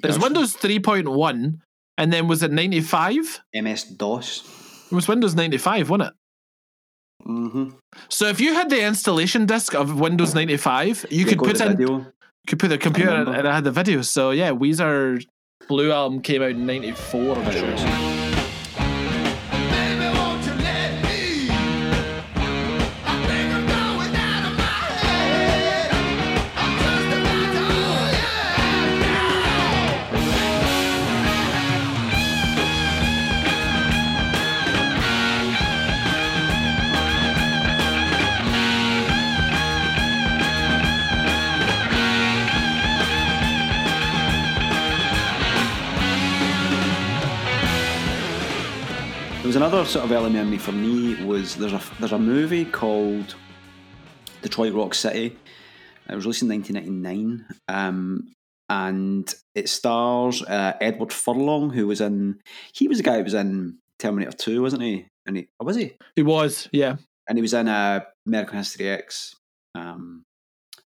There's 0.00 0.16
Gosh. 0.16 0.24
Windows 0.24 0.56
3.1, 0.56 1.58
and 1.98 2.12
then 2.12 2.28
was 2.28 2.44
it 2.44 2.52
95? 2.52 3.40
MS 3.52 3.82
DOS. 3.84 4.86
It 4.90 4.94
was 4.94 5.08
Windows 5.08 5.34
95, 5.34 5.90
wasn't 5.90 6.10
it? 6.10 6.14
Mm-hmm. 7.28 7.70
So 8.08 8.26
if 8.28 8.40
you 8.40 8.54
had 8.54 8.70
the 8.70 8.82
installation 8.82 9.46
disk 9.46 9.74
of 9.74 9.98
Windows 9.98 10.34
95, 10.34 11.06
you 11.10 11.26
could 11.26 11.38
put 11.38 11.60
in, 11.60 11.76
video. 11.76 12.06
could 12.46 12.60
put 12.60 12.68
the 12.68 12.78
computer 12.78 13.10
in, 13.10 13.28
and 13.28 13.46
it 13.46 13.50
had 13.50 13.64
the 13.64 13.72
video. 13.72 14.02
So 14.02 14.30
yeah, 14.30 14.50
Weezer 14.52 15.24
Blue 15.66 15.90
album 15.90 16.22
came 16.22 16.40
out 16.40 16.50
in 16.50 16.66
94. 16.66 18.29
Another 49.70 49.88
sort 49.88 50.04
of 50.04 50.10
early 50.10 50.30
memory 50.30 50.58
for 50.58 50.72
me 50.72 51.14
was 51.24 51.54
there's 51.54 51.72
a 51.72 51.80
there's 52.00 52.10
a 52.10 52.18
movie 52.18 52.64
called 52.64 53.36
Detroit 54.42 54.74
Rock 54.74 54.94
City. 54.94 55.38
It 56.08 56.14
was 56.16 56.24
released 56.24 56.42
in 56.42 56.48
1999, 56.48 57.46
um, 57.68 58.32
and 58.68 59.32
it 59.54 59.68
stars 59.68 60.42
uh, 60.42 60.72
Edward 60.80 61.12
Furlong, 61.12 61.70
who 61.70 61.86
was 61.86 62.00
in. 62.00 62.40
He 62.72 62.88
was 62.88 62.98
the 62.98 63.04
guy 63.04 63.18
who 63.18 63.22
was 63.22 63.34
in 63.34 63.78
Terminator 64.00 64.32
2, 64.32 64.60
wasn't 64.60 64.82
he? 64.82 65.06
And 65.24 65.36
he, 65.36 65.48
or 65.60 65.66
was 65.66 65.76
he? 65.76 65.92
He 66.16 66.22
was, 66.22 66.68
yeah. 66.72 66.96
And 67.28 67.38
he 67.38 67.42
was 67.42 67.54
in 67.54 67.68
uh, 67.68 68.00
American 68.26 68.58
History 68.58 68.88
X. 68.88 69.36
Um, 69.76 70.24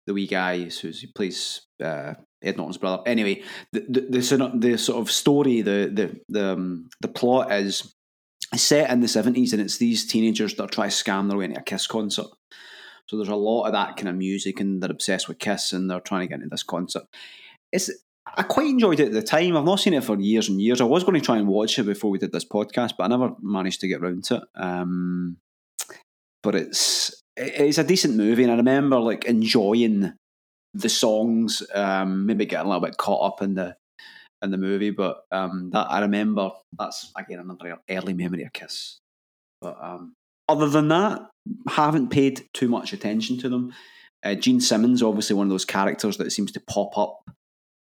the 0.08 0.14
wee 0.14 0.26
guy 0.26 0.58
who's 0.58 1.00
he 1.02 1.06
plays 1.06 1.60
uh, 1.80 2.14
Ed 2.42 2.56
Norton's 2.56 2.78
brother. 2.78 3.04
Anyway, 3.06 3.44
the 3.72 3.86
the, 3.88 4.00
the, 4.00 4.22
sort 4.24 4.40
of- 4.40 4.60
the 4.60 4.76
sort 4.76 5.00
of 5.00 5.08
story, 5.08 5.60
the 5.60 5.88
the 5.94 6.20
the 6.28 6.52
um, 6.54 6.90
the 7.00 7.06
plot 7.06 7.52
is 7.52 7.94
set 8.56 8.90
in 8.90 9.00
the 9.00 9.08
seventies, 9.08 9.52
and 9.52 9.62
it's 9.62 9.78
these 9.78 10.06
teenagers 10.06 10.54
that 10.54 10.64
are 10.64 10.68
trying 10.68 10.90
to 10.90 10.94
scam 10.94 11.28
their 11.28 11.38
way 11.38 11.46
into 11.46 11.60
a 11.60 11.62
Kiss 11.62 11.86
concert. 11.86 12.26
So 13.08 13.16
there's 13.16 13.28
a 13.28 13.36
lot 13.36 13.66
of 13.66 13.72
that 13.72 13.96
kind 13.96 14.08
of 14.08 14.16
music, 14.16 14.60
and 14.60 14.82
they're 14.82 14.90
obsessed 14.90 15.28
with 15.28 15.38
Kiss, 15.38 15.72
and 15.72 15.90
they're 15.90 16.00
trying 16.00 16.22
to 16.22 16.26
get 16.28 16.36
into 16.36 16.48
this 16.50 16.62
concert. 16.62 17.04
It's 17.72 17.90
I 18.36 18.42
quite 18.42 18.68
enjoyed 18.68 19.00
it 19.00 19.08
at 19.08 19.12
the 19.12 19.22
time. 19.22 19.56
I've 19.56 19.64
not 19.64 19.80
seen 19.80 19.94
it 19.94 20.04
for 20.04 20.18
years 20.18 20.48
and 20.48 20.60
years. 20.60 20.80
I 20.80 20.84
was 20.84 21.04
going 21.04 21.18
to 21.18 21.24
try 21.24 21.38
and 21.38 21.48
watch 21.48 21.78
it 21.78 21.84
before 21.84 22.10
we 22.10 22.18
did 22.18 22.32
this 22.32 22.44
podcast, 22.44 22.92
but 22.96 23.04
I 23.04 23.08
never 23.08 23.34
managed 23.42 23.80
to 23.80 23.88
get 23.88 24.00
round 24.00 24.24
to 24.24 24.36
it. 24.36 24.42
Um, 24.54 25.36
but 26.42 26.54
it's 26.54 27.22
it's 27.36 27.78
a 27.78 27.84
decent 27.84 28.16
movie, 28.16 28.42
and 28.42 28.52
I 28.52 28.56
remember 28.56 28.98
like 29.00 29.24
enjoying 29.24 30.12
the 30.74 30.88
songs. 30.88 31.62
Um, 31.74 32.26
maybe 32.26 32.46
getting 32.46 32.66
a 32.66 32.68
little 32.68 32.86
bit 32.86 32.96
caught 32.96 33.26
up 33.26 33.42
in 33.42 33.54
the 33.54 33.76
in 34.42 34.50
the 34.50 34.58
movie, 34.58 34.90
but 34.90 35.24
um, 35.30 35.70
that 35.70 35.86
I 35.90 36.00
remember. 36.00 36.50
That's 36.78 37.12
again 37.16 37.38
another 37.38 37.78
early 37.88 38.14
memory 38.14 38.44
of 38.44 38.52
Kiss. 38.52 38.98
But 39.60 39.76
um, 39.80 40.14
other 40.48 40.68
than 40.68 40.88
that, 40.88 41.20
haven't 41.68 42.10
paid 42.10 42.42
too 42.52 42.68
much 42.68 42.92
attention 42.92 43.38
to 43.38 43.48
them. 43.48 43.72
Uh, 44.24 44.34
Gene 44.34 44.60
Simmons, 44.60 45.02
obviously 45.02 45.36
one 45.36 45.46
of 45.46 45.50
those 45.50 45.64
characters 45.64 46.16
that 46.16 46.30
seems 46.30 46.52
to 46.52 46.60
pop 46.60 46.96
up 46.96 47.30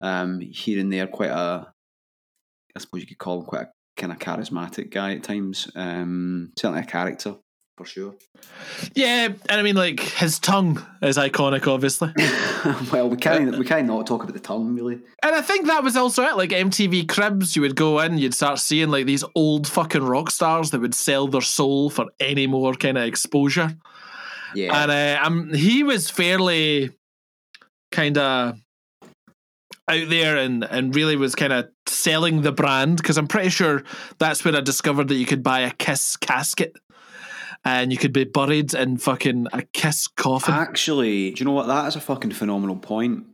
um, 0.01 0.41
here 0.41 0.81
and 0.81 0.93
there. 0.93 1.07
Quite 1.07 1.31
a, 1.31 1.73
I 2.75 2.79
suppose 2.79 3.01
you 3.01 3.07
could 3.07 3.19
call 3.19 3.41
him 3.41 3.47
quite 3.47 3.63
a 3.63 3.71
kind 3.97 4.13
of 4.13 4.19
charismatic 4.19 4.91
guy 4.91 5.15
at 5.15 5.23
times. 5.23 5.71
Um, 5.75 6.53
certainly 6.57 6.83
a 6.83 6.87
character 6.87 7.37
for 7.77 7.85
sure. 7.85 8.15
Yeah, 8.95 9.27
and 9.27 9.61
I 9.61 9.62
mean, 9.62 9.77
like, 9.77 10.01
his 10.01 10.39
tongue 10.39 10.85
is 11.03 11.19
iconic, 11.19 11.67
obviously. 11.67 12.12
well, 12.93 13.09
we 13.09 13.17
can't 13.17 13.59
we 13.59 13.65
can't 13.65 13.87
not 13.87 14.07
talk 14.07 14.23
about 14.23 14.33
the 14.33 14.41
tongue 14.41 14.75
really. 14.75 14.95
And 15.23 15.35
I 15.35 15.43
think 15.43 15.67
that 15.67 15.85
was 15.85 15.97
also 15.97 16.25
it. 16.25 16.37
Like 16.37 16.51
MTV 16.51 17.09
Cribs, 17.09 17.55
you 17.55 17.62
would 17.62 17.77
go 17.77 17.99
in, 18.01 18.19
you'd 18.19 18.35
start 18.35 18.59
seeing 18.59 18.91
like 18.91 19.07
these 19.07 19.25
old 19.35 19.67
fucking 19.67 20.03
rock 20.03 20.31
stars 20.31 20.71
that 20.71 20.81
would 20.81 20.95
sell 20.95 21.29
their 21.29 21.43
soul 21.43 21.91
for 21.91 22.07
any 22.19 22.47
more 22.47 22.75
kind 22.75 22.97
of 22.97 23.05
exposure. 23.05 23.77
Yeah, 24.55 24.83
And 24.83 24.91
uh, 24.91 25.23
um, 25.23 25.53
he 25.53 25.83
was 25.83 26.09
fairly 26.09 26.93
kind 27.93 28.17
of 28.17 28.59
out 29.89 30.09
there 30.09 30.37
and, 30.37 30.65
and 30.65 30.95
really 30.95 31.17
was 31.17 31.35
kind 31.35 31.53
of 31.53 31.69
selling 31.87 32.43
the 32.43 32.53
brand 32.53 32.97
because 32.97 33.19
I'm 33.19 33.29
pretty 33.29 33.51
sure 33.51 33.85
that's 34.19 34.45
where 34.45 34.57
I 34.57 34.61
discovered 34.61 35.09
that 35.09 35.17
you 35.17 35.27
could 35.27 35.43
buy 35.43 35.61
a 35.61 35.71
Kiss 35.73 36.17
casket 36.17 36.77
and 37.66 37.90
you 37.90 37.98
could 37.98 38.12
be 38.12 38.24
buried 38.24 38.72
in 38.74 38.96
fucking 38.96 39.48
a 39.52 39.62
Kiss 39.62 40.07
coffin. 40.07 40.55
Actually, 40.55 41.33
do 41.33 41.40
you 41.40 41.44
know 41.46 41.52
what? 41.52 41.66
That 41.66 41.88
is 41.88 41.96
a 41.96 42.00
fucking 42.00 42.31
phenomenal 42.31 42.76
point. 42.76 43.26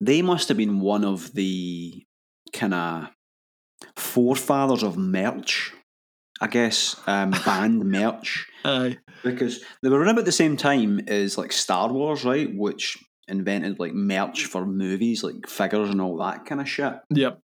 They 0.00 0.22
must 0.22 0.48
have 0.48 0.56
been 0.56 0.80
one 0.80 1.04
of 1.04 1.34
the 1.34 2.02
kind 2.54 2.72
of 2.72 3.08
forefathers 3.96 4.82
of 4.82 4.96
merch, 4.96 5.74
I 6.40 6.46
guess, 6.46 6.98
um, 7.06 7.30
band 7.44 7.84
merch, 7.84 8.46
Aye. 8.64 8.96
because 9.22 9.62
they 9.82 9.90
were 9.90 9.98
around 10.00 10.14
about 10.14 10.24
the 10.24 10.32
same 10.32 10.56
time 10.56 11.00
as 11.06 11.36
like 11.36 11.52
Star 11.52 11.92
Wars, 11.92 12.24
right? 12.24 12.48
Which 12.52 12.96
invented 13.28 13.78
like 13.78 13.92
merch 13.92 14.46
for 14.46 14.64
movies, 14.64 15.22
like 15.22 15.46
figures 15.46 15.90
and 15.90 16.00
all 16.00 16.16
that 16.16 16.46
kind 16.46 16.62
of 16.62 16.68
shit. 16.68 16.94
Yep. 17.10 17.40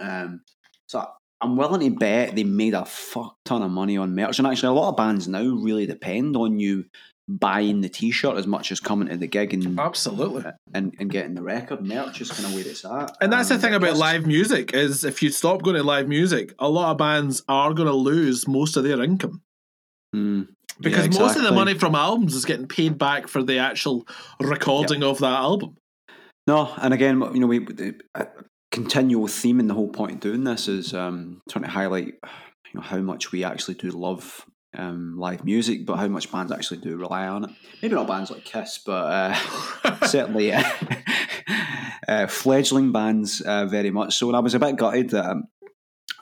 Um, 0.00 0.40
so 0.88 1.06
I'm 1.40 1.56
willing 1.56 1.80
to 1.80 1.96
bet 1.98 2.36
they 2.36 2.44
made 2.44 2.74
a 2.74 2.84
fuck 2.84 3.36
ton 3.44 3.62
of 3.62 3.70
money 3.70 3.96
on 3.96 4.14
merch. 4.14 4.38
And 4.38 4.46
actually, 4.46 4.68
a 4.68 4.80
lot 4.80 4.90
of 4.90 4.96
bands 4.96 5.26
now 5.26 5.42
really 5.42 5.86
depend 5.86 6.36
on 6.36 6.58
you 6.60 6.84
buying 7.28 7.80
the 7.80 7.88
t-shirt 7.88 8.36
as 8.36 8.46
much 8.46 8.72
as 8.72 8.80
coming 8.80 9.06
to 9.08 9.16
the 9.16 9.26
gig 9.28 9.54
and 9.54 9.78
Absolutely. 9.78 10.44
and, 10.74 10.94
and 10.98 11.10
getting 11.10 11.34
the 11.34 11.42
record. 11.42 11.80
Merch 11.80 12.20
is 12.20 12.30
kind 12.30 12.46
of 12.46 12.54
where 12.54 12.66
it's 12.66 12.84
at. 12.84 13.16
And 13.20 13.32
that's 13.32 13.48
the 13.48 13.54
Um, 13.54 13.60
thing 13.60 13.74
about 13.74 13.96
live 13.96 14.26
music 14.26 14.74
is 14.74 15.04
if 15.04 15.22
you 15.22 15.30
stop 15.30 15.62
going 15.62 15.76
to 15.76 15.82
live 15.84 16.08
music, 16.08 16.54
a 16.58 16.68
lot 16.68 16.90
of 16.90 16.98
bands 16.98 17.42
are 17.48 17.72
going 17.72 17.86
to 17.86 17.94
lose 17.94 18.48
most 18.48 18.76
of 18.76 18.84
their 18.84 19.00
income 19.02 19.42
Mm, 20.14 20.48
because 20.80 21.06
yeah, 21.06 21.20
most 21.20 21.36
of 21.36 21.44
the 21.44 21.52
money 21.52 21.74
from 21.74 21.94
albums 21.94 22.34
is 22.34 22.44
getting 22.44 22.66
paid 22.66 22.98
back 22.98 23.28
for 23.28 23.44
the 23.44 23.58
actual 23.58 24.08
recording 24.40 25.04
of 25.04 25.18
that 25.18 25.38
album. 25.38 25.76
No, 26.48 26.74
and 26.78 26.92
again, 26.92 27.20
you 27.32 27.38
know, 27.38 27.46
we 27.46 27.60
the, 27.60 27.94
a 28.16 28.26
continual 28.70 29.26
theme 29.26 29.60
in 29.60 29.66
the 29.66 29.74
whole 29.74 29.88
point 29.88 30.12
of 30.12 30.20
doing 30.20 30.44
this 30.44 30.68
is 30.68 30.94
um, 30.94 31.40
trying 31.48 31.64
to 31.64 31.70
highlight 31.70 32.06
you 32.06 32.74
know 32.74 32.80
how 32.80 32.98
much 32.98 33.32
we 33.32 33.44
actually 33.44 33.74
do 33.74 33.90
love 33.90 34.46
um, 34.76 35.18
live 35.18 35.44
music, 35.44 35.84
but 35.84 35.96
how 35.96 36.08
much 36.08 36.30
bands 36.30 36.52
actually 36.52 36.78
do 36.78 36.96
rely 36.96 37.26
on 37.26 37.44
it. 37.44 37.50
Maybe 37.82 37.94
not 37.94 38.06
bands 38.06 38.30
like 38.30 38.44
Kiss, 38.44 38.78
but 38.84 39.36
uh, 39.84 40.06
certainly 40.06 40.52
uh, 40.52 40.62
uh, 42.08 42.26
fledgling 42.28 42.92
bands 42.92 43.40
uh, 43.40 43.66
very 43.66 43.90
much 43.90 44.16
so. 44.16 44.28
And 44.28 44.36
I 44.36 44.40
was 44.40 44.54
a 44.54 44.60
bit 44.60 44.76
gutted 44.76 45.10
that 45.10 45.26
um, 45.30 45.44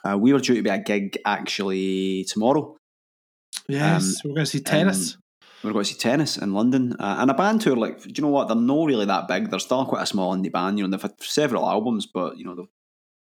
uh, 0.03 0.17
we 0.17 0.33
were 0.33 0.39
due 0.39 0.55
to 0.55 0.61
be 0.61 0.69
at 0.69 0.79
a 0.79 0.83
gig 0.83 1.17
actually 1.25 2.25
tomorrow. 2.27 2.75
Yes, 3.67 4.23
we're 4.23 4.33
going 4.33 4.45
to 4.45 4.51
see 4.51 4.61
tennis. 4.61 5.17
We're 5.63 5.73
going 5.73 5.83
to 5.83 5.91
see 5.91 5.97
tennis 5.97 6.37
in 6.37 6.53
London, 6.53 6.95
uh, 6.99 7.17
and 7.19 7.29
a 7.29 7.33
band 7.33 7.61
tour. 7.61 7.75
Like, 7.75 8.01
do 8.01 8.11
you 8.15 8.21
know 8.21 8.29
what? 8.29 8.47
They're 8.47 8.55
not 8.55 8.85
really 8.85 9.05
that 9.05 9.27
big. 9.27 9.49
They're 9.49 9.59
still 9.59 9.85
quite 9.85 10.03
a 10.03 10.07
small 10.07 10.35
indie 10.35 10.51
band. 10.51 10.77
You 10.77 10.85
know, 10.85 10.91
they've 10.91 11.01
had 11.01 11.21
several 11.21 11.67
albums, 11.67 12.05
but 12.05 12.37
you 12.37 12.45
know, 12.45 12.55
they're 12.55 12.65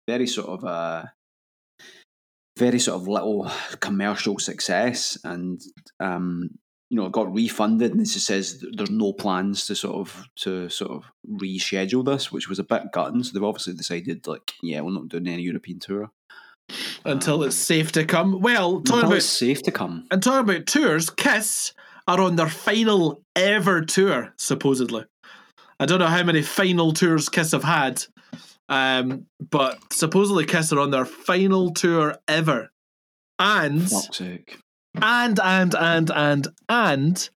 very 0.08 0.28
sort 0.28 0.48
of 0.48 0.64
uh, 0.64 1.04
very 2.58 2.80
sort 2.80 3.02
of 3.02 3.08
little 3.08 3.52
commercial 3.80 4.40
success, 4.40 5.18
and 5.26 5.62
um, 6.00 6.52
you 6.90 6.98
know, 6.98 7.10
got 7.10 7.34
refunded, 7.34 7.92
and 7.92 8.02
it 8.02 8.06
just 8.06 8.26
says 8.28 8.64
there's 8.78 8.90
no 8.90 9.12
plans 9.12 9.66
to 9.68 9.76
sort 9.76 9.96
of 9.96 10.26
to 10.38 10.70
sort 10.70 10.92
of 10.92 11.04
reschedule 11.30 12.06
this, 12.06 12.32
which 12.32 12.48
was 12.48 12.60
a 12.60 12.64
bit 12.64 12.92
gutting. 12.94 13.24
So 13.24 13.34
they've 13.34 13.44
obviously 13.44 13.74
decided, 13.74 14.26
like, 14.26 14.54
yeah, 14.64 14.80
we're 14.82 14.92
not 14.92 15.10
doing 15.10 15.28
any 15.28 15.44
European 15.44 15.80
tour 15.80 16.12
until 17.04 17.44
it's 17.44 17.56
safe 17.58 17.92
to 17.94 18.06
come. 18.06 18.40
Well, 18.40 18.82
talking 18.82 18.94
Until 18.94 19.00
about 19.08 19.18
it's 19.18 19.26
safe 19.26 19.62
to 19.64 19.72
come. 19.72 20.06
and 20.12 20.24
talking 20.24 20.50
about 20.50 20.66
tours, 20.68 21.10
Kiss 21.10 21.74
are 22.20 22.22
on 22.22 22.36
their 22.36 22.50
final 22.50 23.24
ever 23.36 23.82
tour, 23.82 24.34
supposedly. 24.38 25.06
I 25.80 25.86
don't 25.86 26.00
know 26.00 26.08
how 26.08 26.24
many 26.24 26.42
final 26.42 26.92
tours 26.94 27.30
Kiss 27.30 27.54
have 27.54 27.64
had, 27.64 28.04
um, 28.70 29.26
but 29.50 29.80
supposedly 29.92 30.46
Kiss 30.46 30.72
are 30.74 30.80
on 30.80 30.92
their 30.92 31.06
final 31.06 31.72
tour 31.72 32.18
ever, 32.28 32.70
and 33.40 33.90
and 35.02 35.40
and 35.40 35.74
and 35.74 36.12
and 36.12 36.48
and 36.70 37.30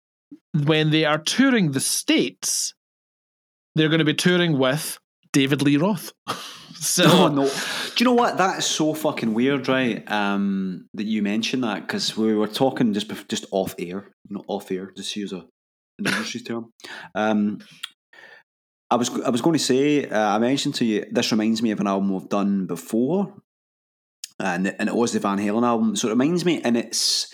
when 0.66 0.92
they 0.92 1.06
are 1.06 1.18
touring 1.18 1.72
the 1.72 1.80
states, 1.80 2.74
they're 3.76 3.90
going 3.90 4.00
to 4.00 4.06
be 4.06 4.14
touring 4.14 4.58
with 4.58 5.00
David 5.34 5.62
Lee 5.62 5.78
Roth. 5.78 6.12
so 6.76 7.04
Oh 7.08 7.28
no! 7.28 7.46
Do 7.46 7.94
you 7.98 8.06
know 8.06 8.14
what? 8.14 8.38
That 8.38 8.60
is 8.60 8.66
so 8.66 8.94
fucking 8.94 9.34
weird, 9.34 9.68
right? 9.68 10.10
Um, 10.12 10.88
that 10.94 11.06
you 11.06 11.22
mentioned 11.22 11.64
that 11.64 11.88
because 11.88 12.16
we 12.16 12.36
were 12.36 12.48
talking 12.48 12.94
just 12.94 13.12
just 13.28 13.46
off 13.52 13.76
air, 13.80 14.12
not 14.30 14.46
off 14.48 14.72
air. 14.72 14.92
Just 14.96 15.16
use 15.16 15.34
a 15.34 15.46
an 16.00 16.08
industry 16.08 16.42
term. 16.42 16.72
Um, 17.14 17.60
I 18.92 18.96
was 18.96 19.10
I 19.22 19.30
was 19.30 19.42
going 19.42 19.58
to 19.58 19.64
say 19.64 20.08
uh, 20.08 20.36
I 20.36 20.38
mentioned 20.40 20.76
to 20.76 20.86
you 20.86 21.06
this 21.12 21.32
reminds 21.32 21.62
me 21.62 21.72
of 21.72 21.80
an 21.80 21.88
album 21.88 22.14
we've 22.14 22.30
done 22.30 22.68
before, 22.68 23.34
and 24.40 24.68
and 24.68 24.90
it 24.90 24.96
was 24.96 25.14
the 25.14 25.20
Van 25.20 25.38
Halen 25.38 25.66
album. 25.66 25.96
So 25.96 26.08
it 26.08 26.12
reminds 26.12 26.46
me, 26.46 26.62
and 26.62 26.78
it's 26.78 27.34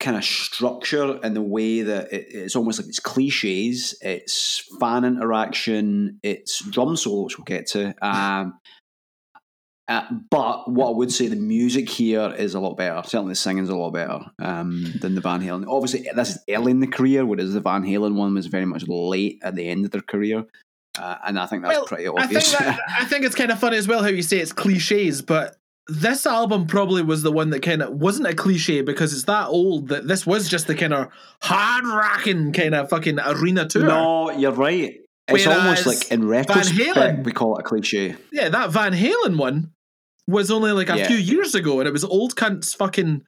kind 0.00 0.16
of 0.16 0.24
structure 0.24 1.18
and 1.22 1.34
the 1.34 1.42
way 1.42 1.82
that 1.82 2.12
it, 2.12 2.26
it's 2.30 2.56
almost 2.56 2.78
like 2.78 2.88
it's 2.88 3.00
cliches, 3.00 3.96
it's 4.00 4.62
fan 4.80 5.04
interaction, 5.04 6.20
it's 6.22 6.64
drum 6.64 6.96
solo, 6.96 7.24
which 7.24 7.36
we'll 7.38 7.44
get 7.44 7.66
to. 7.68 7.94
Um, 8.00 8.58
uh, 9.88 10.04
but 10.30 10.70
what 10.70 10.88
I 10.88 10.92
would 10.92 11.10
say, 11.10 11.28
the 11.28 11.36
music 11.36 11.88
here 11.88 12.34
is 12.36 12.54
a 12.54 12.60
lot 12.60 12.76
better. 12.76 13.00
Certainly, 13.08 13.32
the 13.32 13.36
singing's 13.36 13.70
a 13.70 13.76
lot 13.76 13.92
better 13.92 14.20
um, 14.38 14.92
than 15.00 15.14
the 15.14 15.22
Van 15.22 15.40
Halen. 15.40 15.64
Obviously, 15.66 16.06
this 16.14 16.30
is 16.36 16.38
early 16.50 16.72
in 16.72 16.80
the 16.80 16.86
career, 16.86 17.24
whereas 17.24 17.54
the 17.54 17.60
Van 17.60 17.82
Halen 17.82 18.14
one 18.14 18.34
was 18.34 18.46
very 18.46 18.66
much 18.66 18.86
late 18.86 19.38
at 19.42 19.54
the 19.54 19.66
end 19.66 19.86
of 19.86 19.90
their 19.90 20.02
career, 20.02 20.44
uh, 20.98 21.16
and 21.26 21.38
I 21.40 21.46
think 21.46 21.62
that's 21.62 21.74
Well, 21.74 21.86
pretty 21.86 22.06
I 22.06 22.10
think 22.10 22.22
obvious. 22.24 22.52
that, 22.52 22.80
I 23.00 23.04
think 23.06 23.24
it's 23.24 23.34
kind 23.34 23.50
of 23.50 23.58
funny 23.58 23.78
as 23.78 23.88
well 23.88 24.02
how 24.02 24.08
you 24.08 24.22
say 24.22 24.38
it's 24.38 24.52
cliches, 24.52 25.22
but 25.22 25.56
this 25.88 26.26
album 26.26 26.66
probably 26.66 27.02
was 27.02 27.22
the 27.22 27.32
one 27.32 27.50
that 27.50 27.62
kind 27.62 27.82
of 27.82 27.90
wasn't 27.94 28.26
a 28.28 28.34
cliche 28.34 28.82
because 28.82 29.12
it's 29.12 29.24
that 29.24 29.46
old 29.48 29.88
that 29.88 30.06
this 30.06 30.26
was 30.26 30.48
just 30.48 30.66
the 30.66 30.74
kind 30.74 30.92
of 30.92 31.08
hard 31.42 31.84
rocking 31.86 32.52
kind 32.52 32.74
of 32.74 32.90
fucking 32.90 33.18
arena 33.20 33.66
tour. 33.66 33.84
no, 33.84 34.30
you're 34.30 34.52
right. 34.52 35.00
It's 35.28 35.46
Whereas 35.46 35.58
almost 35.58 35.86
like 35.86 36.10
in 36.10 36.26
retrospect, 36.26 36.96
Halen- 36.96 37.24
we 37.24 37.32
call 37.32 37.56
it 37.56 37.60
a 37.60 37.62
cliche. 37.62 38.16
Yeah, 38.32 38.48
that 38.50 38.70
Van 38.70 38.92
Halen 38.92 39.36
one 39.38 39.72
was 40.26 40.50
only 40.50 40.72
like 40.72 40.88
a 40.90 40.98
Yeah. 40.98 41.06
few 41.06 41.16
years 41.16 41.54
ago, 41.54 41.80
and 41.80 41.88
it 41.88 41.92
was 41.92 42.04
old 42.04 42.34
cunts 42.34 42.74
fucking 42.76 43.22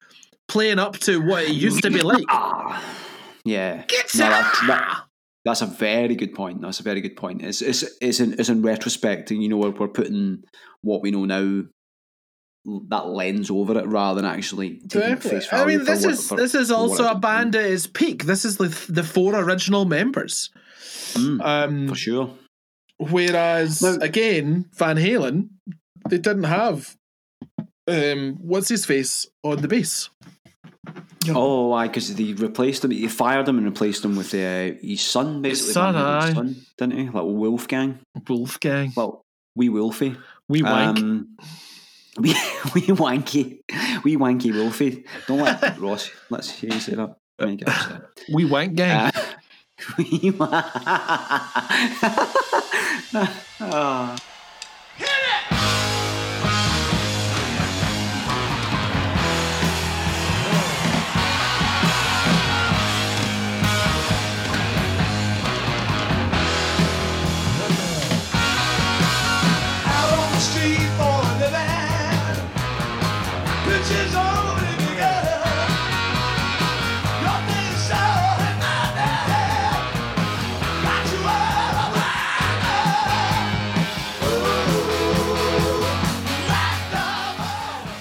playing 0.48 0.78
up 0.78 0.98
to 1.00 1.20
what 1.20 1.44
it 1.44 1.50
used 1.54 1.82
to 1.82 1.90
be 1.90 2.00
like. 2.02 2.24
Ah, 2.28 2.82
yeah. 3.44 3.84
Get 3.86 4.14
No, 4.16 4.28
that- 4.28 4.64
that- 4.66 5.02
That's 5.46 5.62
a 5.62 5.66
very 5.66 6.14
good 6.14 6.34
point. 6.34 6.60
That's 6.60 6.80
a 6.80 6.82
very 6.82 7.00
good 7.00 7.16
point. 7.16 7.42
It's 7.42 7.62
it's 7.62 7.82
it's 8.02 8.20
in, 8.20 8.34
it's 8.38 8.50
in 8.50 8.60
retrospect, 8.62 9.30
and 9.30 9.42
you 9.42 9.48
know 9.48 9.56
we're, 9.56 9.70
we're 9.70 9.88
putting 9.88 10.42
what 10.82 11.00
we 11.02 11.10
know 11.10 11.24
now 11.24 11.62
that 12.64 13.06
lens 13.08 13.50
over 13.50 13.78
it 13.78 13.86
rather 13.86 14.20
than 14.20 14.30
actually 14.30 14.80
taking 14.88 15.16
face 15.16 15.46
value. 15.48 15.62
I 15.62 15.66
mean, 15.78 15.84
this 15.84 16.04
what- 16.04 16.12
is 16.12 16.28
for- 16.28 16.36
this 16.36 16.54
is 16.54 16.70
also 16.70 17.06
a 17.08 17.14
band 17.14 17.56
at 17.56 17.64
its 17.64 17.86
peak. 17.86 18.24
This 18.24 18.44
is 18.44 18.56
the 18.58 18.68
the 18.88 19.02
four 19.02 19.34
original 19.34 19.84
members. 19.84 20.50
Mm, 21.14 21.40
Um, 21.44 21.88
for 21.88 21.94
sure. 21.94 22.34
Whereas 22.98 23.80
Now- 23.82 23.96
again, 24.02 24.66
Van 24.76 24.96
Halen, 24.96 25.48
they 26.08 26.18
didn't 26.18 26.44
have 26.44 26.96
um 27.88 28.36
what's 28.40 28.68
his 28.68 28.84
face 28.84 29.26
on 29.42 29.62
the 29.62 29.68
bass. 29.68 30.10
Oh, 31.28 31.68
why? 31.68 31.86
Because 31.86 32.14
they 32.14 32.32
replaced 32.32 32.84
him. 32.84 32.90
He 32.90 33.06
fired 33.08 33.46
him 33.48 33.58
and 33.58 33.66
replaced 33.66 34.04
him 34.04 34.16
with 34.16 34.32
uh, 34.34 34.72
his 34.80 35.02
son, 35.02 35.42
basically. 35.42 35.74
son, 35.74 35.94
aye. 35.94 36.32
son, 36.32 36.56
didn't 36.78 36.98
he? 36.98 37.04
Like 37.04 37.24
Wolfgang. 37.24 37.98
Wolfgang. 38.26 38.92
Well, 38.96 39.22
we 39.54 39.68
Wolfie. 39.68 40.16
We 40.48 40.62
wank. 40.62 40.98
Um, 40.98 41.36
wee, 42.18 42.34
wee 42.74 42.88
wanky, 42.96 43.60
wee 44.04 44.16
wanky 44.16 44.52
Wolfie. 44.52 45.04
Don't 45.26 45.40
let 45.40 45.78
Ross. 45.80 46.10
Let's 46.28 46.50
hear 46.50 46.72
you 46.72 46.80
say 46.80 46.94
that. 46.94 47.16
I 47.38 47.46
mean, 47.46 47.56
get 47.56 47.68
upset. 47.68 48.02
we 48.32 48.44
wank 48.44 48.74
gang. 48.74 49.10
Uh, 49.14 49.32
wee 49.98 50.30
wa- 50.30 50.62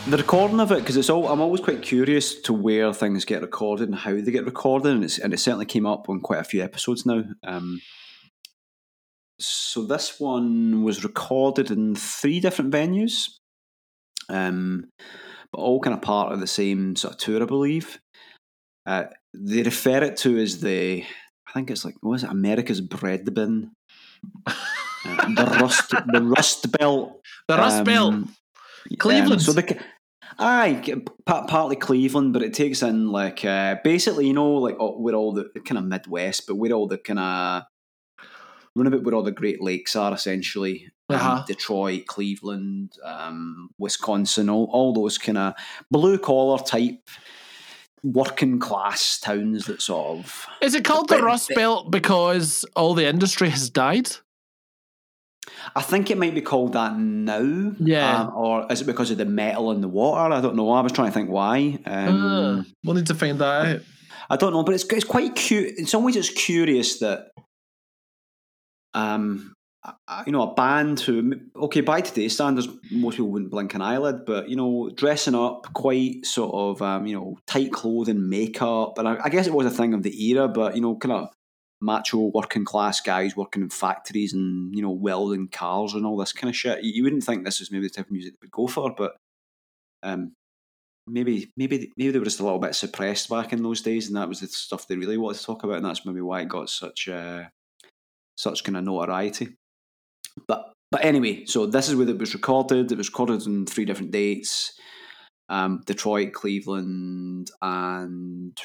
the 0.10 0.18
recording 0.18 0.60
of 0.60 0.72
it 0.72 0.80
because 0.80 0.98
it's 0.98 1.10
all 1.10 1.28
I'm 1.28 1.42
always 1.42 1.62
quite 1.62 1.82
curious 1.82 2.40
to 2.42 2.54
where 2.54 2.94
things 2.94 3.26
get 3.26 3.42
recorded 3.42 3.90
and 3.90 3.98
how 3.98 4.12
they 4.14 4.32
get 4.32 4.46
recorded, 4.46 4.94
and 4.94 5.04
it's 5.04 5.20
and 5.20 5.34
it 5.34 5.40
certainly 5.40 5.66
came 5.66 5.86
up 5.86 6.10
on 6.10 6.22
quite 6.22 6.40
a 6.40 6.46
few 6.46 6.64
episodes 6.64 7.06
now. 7.06 7.24
Um, 7.44 7.82
so 9.40 9.84
this 9.84 10.20
one 10.20 10.84
was 10.84 11.04
recorded 11.04 11.72
in 11.72 11.96
three 11.96 12.40
different 12.40 12.74
venues, 12.74 13.30
um, 14.30 14.90
but 15.52 15.60
all 15.60 15.80
kind 15.80 15.96
of 15.96 16.02
part 16.02 16.34
of 16.34 16.40
the 16.40 16.48
same 16.48 16.96
sort 16.96 17.14
of 17.14 17.20
tour, 17.20 17.42
I 17.42 17.46
believe. 17.46 18.00
Uh, 18.86 19.06
they 19.34 19.62
refer 19.62 20.04
it 20.04 20.18
to 20.18 20.38
as 20.40 20.62
the, 20.62 21.04
I 21.48 21.52
think 21.54 21.70
it's 21.70 21.86
like, 21.86 21.96
what 22.02 22.16
is 22.16 22.24
it, 22.24 22.32
America's 22.32 22.82
bread 22.82 23.32
bin, 23.34 23.72
uh, 24.46 24.54
the 25.06 25.58
rust, 25.62 25.92
the 25.92 26.22
rust 26.22 26.72
belt 26.78 27.22
The 27.48 27.58
Rust 27.58 27.84
Belt. 27.86 28.14
um, 28.14 28.36
Cleveland. 28.98 29.34
um, 29.34 29.40
so 29.40 29.54
the 29.54 29.80
aye, 30.40 30.82
partly 31.26 31.76
Cleveland, 31.76 32.34
but 32.34 32.42
it 32.42 32.54
takes 32.54 32.82
in 32.82 33.10
like 33.12 33.46
uh, 33.46 33.76
basically 33.84 34.28
you 34.28 34.34
know 34.34 34.54
like 34.54 34.78
oh, 34.80 34.98
where 35.00 35.16
all 35.16 35.34
the 35.34 35.50
kind 35.66 35.78
of 35.78 35.86
Midwest, 35.86 36.48
but 36.48 36.56
where 36.56 36.72
all 36.72 36.88
the 36.88 36.98
kind 36.98 37.20
of 37.20 37.64
run 38.76 38.88
about 38.88 39.04
where 39.04 39.14
all 39.14 39.24
the 39.24 39.32
Great 39.32 39.62
Lakes 39.62 39.96
are 39.96 40.14
essentially. 40.14 40.92
Um, 41.10 41.16
Uh-huh. 41.16 41.44
Detroit, 41.48 42.06
Cleveland, 42.06 42.94
um, 43.04 43.72
Wisconsin, 43.80 44.48
all, 44.48 44.70
all 44.72 44.94
those 44.94 45.18
kind 45.18 45.40
of 45.40 45.54
blue 45.90 46.20
collar 46.20 46.60
type 46.60 47.10
working 48.04 48.60
class 48.60 49.20
towns 49.20 49.66
that 49.66 49.82
sort 49.82 50.20
of 50.20 50.46
Is 50.62 50.76
it 50.76 50.86
called 50.86 51.10
the 51.10 51.22
Rust 51.24 51.52
Belt 51.56 51.90
because 51.90 52.64
all 52.76 52.94
the 52.94 53.08
industry 53.08 53.50
has 53.50 53.72
died? 53.72 54.12
I 55.76 55.82
think 55.82 56.10
it 56.12 56.18
might 56.18 56.34
be 56.34 56.42
called 56.42 56.74
that 56.74 56.98
now. 56.98 57.74
Yeah. 57.80 58.22
Um, 58.22 58.34
or 58.36 58.72
is 58.72 58.82
it 58.82 58.86
because 58.86 59.12
of 59.12 59.18
the 59.18 59.26
metal 59.26 59.72
in 59.72 59.82
the 59.82 59.88
water? 59.88 60.34
I 60.34 60.42
don't 60.42 60.56
know. 60.56 60.72
I 60.72 60.82
was 60.82 60.92
trying 60.92 61.10
to 61.10 61.14
think 61.14 61.30
why. 61.30 61.80
Um, 61.86 61.86
Ah, 61.86 62.64
we'll 62.84 62.96
need 62.96 63.08
to 63.08 63.16
find 63.16 63.40
that 63.40 63.66
out. 63.66 63.82
I 64.30 64.36
don't 64.36 64.54
know, 64.54 64.64
but 64.64 64.76
it's 64.76 64.84
it's 64.86 65.06
quite 65.06 65.36
cute. 65.36 65.78
In 65.78 65.86
some 65.88 66.04
ways, 66.04 66.16
it's 66.16 66.30
curious 66.30 67.00
that, 67.00 67.32
um, 68.94 69.54
you 70.26 70.32
know, 70.32 70.44
a 70.44 70.54
band 70.54 71.00
who 71.00 71.34
okay 71.56 71.82
by 71.82 72.02
today's 72.02 72.34
standards, 72.34 72.68
most 72.92 73.16
people 73.16 73.32
wouldn't 73.32 73.50
blink 73.50 73.74
an 73.74 73.82
eyelid, 73.82 74.26
but 74.26 74.50
you 74.50 74.56
know, 74.56 74.92
dressing 74.94 75.36
up 75.36 75.74
quite 75.74 76.26
sort 76.26 76.54
of 76.54 76.82
um, 76.82 77.08
you 77.08 77.16
know 77.16 77.38
tight 77.48 77.72
clothing, 77.72 78.30
makeup, 78.30 78.98
and 78.98 79.08
I, 79.08 79.18
I 79.24 79.30
guess 79.30 79.48
it 79.48 79.54
was 79.54 79.66
a 79.66 79.72
thing 79.72 79.94
of 79.94 80.04
the 80.04 80.26
era, 80.28 80.48
but 80.48 80.76
you 80.76 80.82
know, 80.82 80.96
kind 80.96 81.14
of 81.14 81.30
macho 81.82 82.32
working 82.34 82.66
class 82.66 83.00
guys 83.00 83.36
working 83.36 83.62
in 83.62 83.70
factories 83.70 84.34
and 84.34 84.76
you 84.76 84.82
know 84.82 84.92
welding 84.92 85.48
cars 85.48 85.94
and 85.94 86.06
all 86.06 86.18
this 86.18 86.34
kind 86.34 86.50
of 86.50 86.56
shit. 86.56 86.84
You, 86.84 87.04
wouldn't 87.04 87.24
think 87.24 87.46
this 87.46 87.62
is 87.62 87.72
maybe 87.72 87.88
the 87.88 87.94
type 87.94 88.06
of 88.06 88.12
music 88.12 88.34
they 88.34 88.46
would 88.46 88.52
go 88.52 88.68
for, 88.68 88.94
but 88.94 89.16
um, 90.04 90.34
maybe 91.08 91.52
maybe 91.58 91.92
maybe 91.98 92.12
they 92.12 92.20
were 92.20 92.26
just 92.26 92.40
a 92.40 92.44
little 92.44 92.60
bit 92.60 92.76
suppressed 92.76 93.30
back 93.30 93.54
in 93.54 93.64
those 93.64 93.82
days, 93.82 94.08
and 94.08 94.18
that 94.18 94.30
was 94.30 94.42
the 94.42 94.48
stuff 94.48 94.88
they 94.88 94.98
really 94.98 95.18
wanted 95.18 95.40
to 95.40 95.46
talk 95.46 95.64
about, 95.64 95.78
and 95.78 95.86
that's 95.86 96.06
maybe 96.06 96.22
why 96.22 96.42
it 96.42 96.50
got 96.50 96.70
such 96.70 97.08
uh, 97.08 97.44
such 98.38 98.64
kind 98.64 98.78
of 98.78 98.84
notoriety. 98.84 99.50
But 100.48 100.74
but 100.92 101.04
anyway, 101.04 101.46
so 101.46 101.66
this 101.66 101.90
is 101.90 101.96
where 101.96 102.10
it 102.10 102.18
was 102.18 102.34
recorded. 102.34 102.92
It 102.92 102.98
was 102.98 103.10
recorded 103.10 103.46
on 103.48 103.66
three 103.66 103.86
different 103.86 104.12
dates: 104.12 104.74
um, 105.50 105.82
Detroit, 105.86 106.34
Cleveland, 106.34 107.50
and 107.62 108.58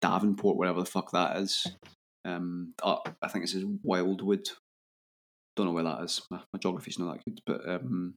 Davenport, 0.00 0.56
whatever 0.56 0.80
the 0.80 0.86
fuck 0.86 1.10
that 1.12 1.36
is. 1.38 1.66
Um, 2.24 2.74
oh, 2.82 3.00
I 3.20 3.28
think 3.28 3.44
it 3.44 3.48
says 3.48 3.64
Wildwood. 3.82 4.48
Don't 5.56 5.66
know 5.66 5.72
where 5.72 5.84
that 5.84 6.02
is. 6.04 6.22
My, 6.30 6.38
my 6.52 6.58
geography's 6.58 6.98
not 6.98 7.14
that 7.14 7.24
good, 7.24 7.40
but 7.46 7.68
um, 7.68 8.14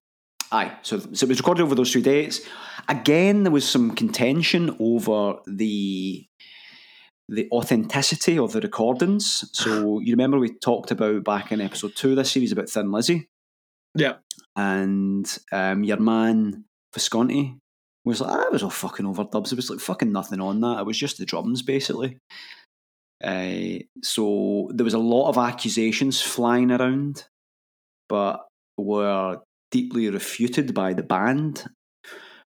aye. 0.51 0.77
So, 0.83 0.99
so 0.99 1.25
it 1.25 1.29
was 1.29 1.39
recorded 1.39 1.63
over 1.63 1.75
those 1.75 1.91
three 1.91 2.01
dates. 2.01 2.41
Again, 2.87 3.43
there 3.43 3.51
was 3.51 3.67
some 3.69 3.91
contention 3.95 4.75
over 4.79 5.35
the 5.47 6.25
the 7.27 7.49
authenticity 7.51 8.37
of 8.37 8.51
the 8.53 8.61
recordings. 8.61 9.49
So 9.53 9.99
you 10.03 10.13
remember 10.13 10.37
we 10.39 10.53
talked 10.59 10.91
about 10.91 11.23
back 11.23 11.51
in 11.51 11.59
episode 11.59 11.95
two 11.95 12.11
of 12.11 12.17
this 12.17 12.31
series 12.31 12.51
about 12.51 12.69
Thin 12.69 12.91
Lizzy, 12.91 13.27
Yeah. 13.95 14.13
and 14.55 15.25
um, 15.51 15.83
your 15.83 15.97
man 15.99 16.65
Visconti 16.95 17.57
was 18.05 18.21
like, 18.21 18.31
"Ah, 18.31 18.45
it 18.45 18.51
was 18.51 18.63
all 18.63 18.71
fucking 18.71 19.05
overdubs. 19.05 19.51
It 19.51 19.55
was 19.55 19.69
like 19.69 19.79
fucking 19.79 20.11
nothing 20.11 20.41
on 20.41 20.61
that. 20.61 20.79
It 20.79 20.85
was 20.85 20.97
just 20.97 21.17
the 21.19 21.25
drums, 21.25 21.61
basically." 21.61 22.17
Uh, 23.23 23.79
so 24.03 24.69
there 24.73 24.83
was 24.83 24.93
a 24.93 24.99
lot 24.99 25.29
of 25.29 25.37
accusations 25.37 26.21
flying 26.21 26.71
around, 26.71 27.25
but 28.09 28.47
were 28.77 29.39
deeply 29.71 30.09
refuted 30.09 30.73
by 30.73 30.93
the 30.93 31.03
band. 31.03 31.65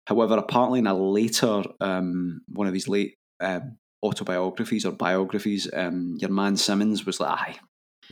However, 0.07 0.37
apparently 0.37 0.79
in 0.79 0.87
a 0.87 0.95
later 0.95 1.63
um, 1.81 2.41
one 2.49 2.67
of 2.67 2.75
his 2.75 2.89
late 2.89 3.15
um, 3.41 3.77
autobiographies 4.03 4.87
or 4.87 4.93
biographies, 4.93 5.69
um, 5.75 6.17
your 6.19 6.31
man 6.31 6.57
Simmons 6.57 7.05
was 7.05 7.21
like, 7.21 7.31
"Aye." 7.31 7.57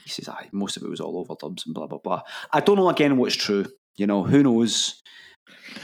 He 0.05 0.11
says, 0.11 0.29
"Aye, 0.29 0.49
most 0.53 0.77
of 0.77 0.83
it 0.83 0.91
was 0.91 1.01
all 1.01 1.25
overdubs 1.25 1.65
and 1.65 1.75
blah 1.75 1.87
blah 1.87 1.99
blah." 1.99 2.23
I 2.53 2.61
don't 2.61 2.77
know 2.77 2.91
again 2.91 3.17
what's 3.17 3.37
true. 3.37 3.67
You 3.97 4.07
know, 4.07 4.25
who 4.25 4.43
knows? 4.43 5.01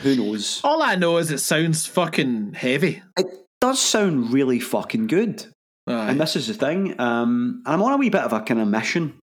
Who 0.02 0.16
knows? 0.16 0.60
All 0.64 0.82
I 0.82 0.94
know 0.94 1.18
is 1.18 1.30
it 1.30 1.38
sounds 1.38 1.86
fucking 1.86 2.54
heavy. 2.54 3.02
It 3.18 3.26
does 3.60 3.80
sound 3.80 4.32
really 4.32 4.60
fucking 4.60 5.06
good. 5.06 5.46
Aye. 5.86 6.10
And 6.10 6.20
this 6.20 6.36
is 6.36 6.46
the 6.46 6.54
thing. 6.54 6.98
Um, 7.00 7.62
I'm 7.66 7.82
on 7.82 7.92
a 7.92 7.96
wee 7.96 8.10
bit 8.10 8.22
of 8.22 8.32
a 8.32 8.40
kind 8.40 8.60
of 8.60 8.68
mission 8.68 9.18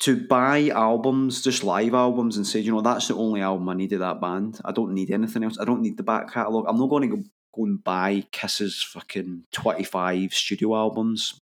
to 0.00 0.26
buy 0.26 0.68
albums, 0.68 1.42
just 1.42 1.64
live 1.64 1.94
albums, 1.94 2.36
and 2.36 2.46
say, 2.46 2.60
you 2.60 2.72
know, 2.72 2.80
that's 2.80 3.08
the 3.08 3.16
only 3.16 3.40
album 3.40 3.68
I 3.68 3.74
need 3.74 3.92
of 3.92 4.00
that 4.00 4.20
band. 4.20 4.60
I 4.64 4.72
don't 4.72 4.94
need 4.94 5.10
anything 5.10 5.42
else. 5.42 5.58
I 5.60 5.64
don't 5.64 5.82
need 5.82 5.96
the 5.96 6.02
back 6.02 6.32
catalogue. 6.32 6.66
I'm 6.68 6.78
not 6.78 6.88
going 6.88 7.10
to 7.10 7.16
go, 7.16 7.22
go 7.54 7.64
and 7.64 7.82
buy 7.82 8.24
Kiss's 8.30 8.82
fucking 8.82 9.44
25 9.52 10.32
studio 10.32 10.76
albums. 10.76 11.40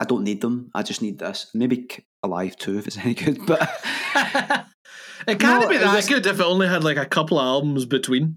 I 0.00 0.04
don't 0.06 0.24
need 0.24 0.40
them. 0.40 0.70
I 0.74 0.82
just 0.82 1.02
need 1.02 1.18
this. 1.18 1.50
Maybe 1.54 1.86
Alive 2.22 2.56
2 2.56 2.78
if 2.78 2.86
it's 2.86 2.98
any 2.98 3.14
good. 3.14 3.44
But 3.46 3.70
it 5.26 5.38
can't 5.40 5.62
No, 5.62 5.68
be 5.68 5.76
it 5.76 5.80
that 5.80 5.94
was- 5.96 6.08
good 6.08 6.26
if 6.26 6.40
it 6.40 6.44
only 6.46 6.68
had 6.68 6.84
like 6.84 6.96
a 6.96 7.06
couple 7.06 7.38
of 7.38 7.44
albums 7.46 7.84
between. 7.84 8.36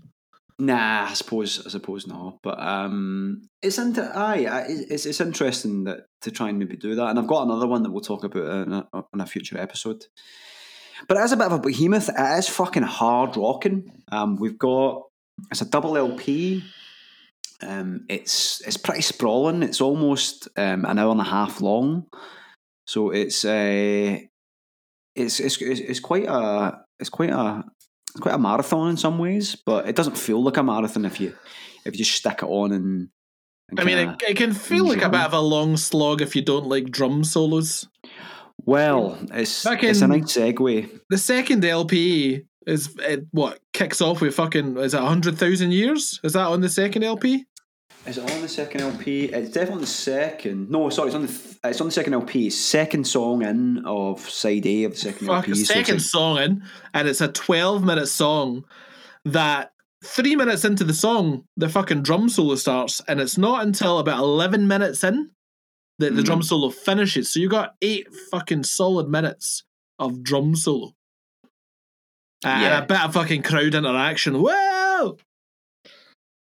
Nah, 0.60 1.08
I 1.10 1.14
suppose 1.14 1.64
I 1.68 1.70
suppose 1.70 2.08
not. 2.08 2.40
But 2.42 2.60
um, 2.60 3.48
it's 3.62 3.78
into 3.78 4.02
aye, 4.04 4.48
aye, 4.50 4.66
it's 4.68 5.06
it's 5.06 5.22
interesting 5.22 5.84
that 5.84 6.08
to 6.22 6.32
try 6.32 6.50
and 6.50 6.58
maybe 6.58 6.76
do 6.78 6.96
that. 6.96 7.10
And 7.10 7.20
I've 7.20 7.28
got 7.28 7.44
another 7.44 7.68
one 7.68 7.84
that 7.84 7.92
we'll 7.92 8.02
talk 8.02 8.24
about 8.24 8.68
in 8.68 8.74
a, 8.74 8.88
in 9.14 9.22
a 9.22 9.26
future 9.28 9.58
episode. 9.60 10.06
But 11.08 11.18
it 11.18 11.24
is 11.26 11.32
a 11.32 11.38
bit 11.38 11.46
of 11.46 11.52
a 11.54 11.60
behemoth. 11.60 12.10
It 12.10 12.40
is 12.40 12.50
fucking 12.50 12.82
hard 12.84 13.38
rocking. 13.38 13.92
Um, 14.12 14.38
we've 14.38 14.58
got 14.58 15.04
it's 15.52 15.62
a 15.62 15.66
double 15.70 15.96
LP. 15.96 16.64
Um, 17.62 18.06
it's 18.10 18.62
it's 18.66 18.78
pretty 18.78 19.02
sprawling. 19.04 19.62
It's 19.62 19.80
almost 19.82 20.48
um, 20.58 20.86
an 20.86 20.98
hour 20.98 21.12
and 21.12 21.22
a 21.22 21.24
half 21.24 21.62
long. 21.62 22.08
So 22.88 23.12
it's 23.12 23.46
uh, 23.46 24.18
it's 25.18 25.40
it's 25.40 25.62
it's, 25.62 26.00
quite 26.00 26.26
a 26.26 26.80
it's 27.00 27.10
quite 27.10 27.32
a 27.32 27.64
it's 28.12 28.20
quite 28.20 28.36
a 28.36 28.40
marathon 28.40 28.92
in 28.92 28.98
some 28.98 29.18
ways, 29.18 29.56
but 29.56 29.88
it 29.88 29.96
doesn't 29.96 30.18
feel 30.18 30.42
like 30.44 30.58
a 30.58 30.64
marathon 30.64 31.06
if 31.06 31.20
you 31.20 31.36
if 31.86 31.94
you 31.94 32.06
just 32.06 32.18
stick 32.18 32.40
it 32.42 32.46
on 32.46 32.72
and. 32.72 33.10
and 33.70 33.80
I 33.80 33.84
mean, 33.84 33.98
it, 33.98 34.22
it 34.30 34.38
can 34.38 34.54
feel 34.54 34.86
like 34.86 35.02
a 35.02 35.10
bit 35.10 35.22
of 35.22 35.34
a 35.34 35.40
long 35.40 35.78
slog 35.78 36.22
if 36.22 36.36
you 36.36 36.42
don't 36.42 36.68
like 36.68 36.92
drum 36.92 37.24
solos. 37.24 37.88
well, 38.66 39.18
it's 39.34 39.66
it's 39.66 40.02
a 40.02 40.08
nice 40.08 40.38
segue. 40.38 41.00
The 41.10 41.18
second 41.18 41.66
LP 41.66 42.44
is 42.66 42.94
it, 43.00 43.26
what 43.32 43.60
kicks 43.74 44.02
off 44.02 44.22
with 44.22 44.36
fucking 44.36 44.78
is 44.78 44.94
it 44.94 45.00
hundred 45.00 45.38
thousand 45.38 45.72
years? 45.72 46.20
Is 46.24 46.34
that 46.34 46.48
on 46.48 46.62
the 46.62 46.70
second 46.70 47.04
LP? 47.04 47.46
Is 48.08 48.18
it 48.18 48.32
on 48.32 48.42
the 48.42 48.48
second 48.48 48.82
LP? 48.82 49.26
It's 49.26 49.50
definitely 49.50 49.76
on 49.76 49.82
the 49.82 49.88
second. 49.88 50.70
No, 50.70 50.90
sorry, 50.90 51.08
it's 51.08 51.16
on 51.16 51.24
the 51.24 51.28
th- 51.28 51.56
it's 51.64 51.82
on 51.82 51.88
the 51.88 51.92
second 51.92 52.14
LP. 52.14 52.50
Second 52.50 53.06
song 53.06 53.42
in 53.44 53.84
of 53.86 54.22
side 54.30 54.66
A 54.66 54.86
of 54.86 54.92
the 54.94 54.98
second 54.98 55.28
Fuck, 55.28 55.48
LP. 55.50 55.56
so 55.56 55.74
second 55.74 55.96
like- 55.96 56.02
song 56.04 56.38
in, 56.38 56.64
and 56.94 57.08
it's 57.08 57.22
a 57.22 57.28
twelve 57.28 57.84
minute 57.84 58.08
song 58.08 58.66
that. 59.26 59.72
Three 60.06 60.36
minutes 60.36 60.64
into 60.64 60.84
the 60.84 60.94
song, 60.94 61.46
the 61.58 61.68
fucking 61.68 62.04
drum 62.04 62.30
solo 62.30 62.54
starts, 62.54 63.02
and 63.08 63.20
it's 63.20 63.36
not 63.36 63.64
until 63.66 63.98
about 63.98 64.20
eleven 64.20 64.68
minutes 64.68 65.04
in 65.04 65.32
that 65.98 66.16
the 66.16 66.22
Mhm. 66.22 66.26
drum 66.26 66.44
solo 66.44 66.70
finishes. 66.70 67.34
So 67.34 67.40
you 67.40 67.50
got 67.50 67.74
eight 67.82 68.08
fucking 68.30 68.64
solid 68.66 69.10
minutes 69.10 69.64
of 69.98 70.22
drum 70.22 70.56
solo. 70.56 70.94
Uh, 72.46 72.50
Yeah. 72.50 72.76
And 72.76 72.84
a 72.84 72.88
bit 72.88 73.02
of 73.04 73.14
fucking 73.16 73.42
crowd 73.42 73.74
interaction. 73.74 74.36
Whoa! 74.40 75.18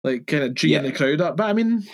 Like 0.04 0.26
kind 0.26 0.44
of 0.44 0.52
G'ing 0.52 0.70
Yeah. 0.70 0.82
the 0.82 0.92
crowd 0.92 1.20
up. 1.20 1.36
But 1.36 1.46
I 1.50 1.52
mean, 1.52 1.84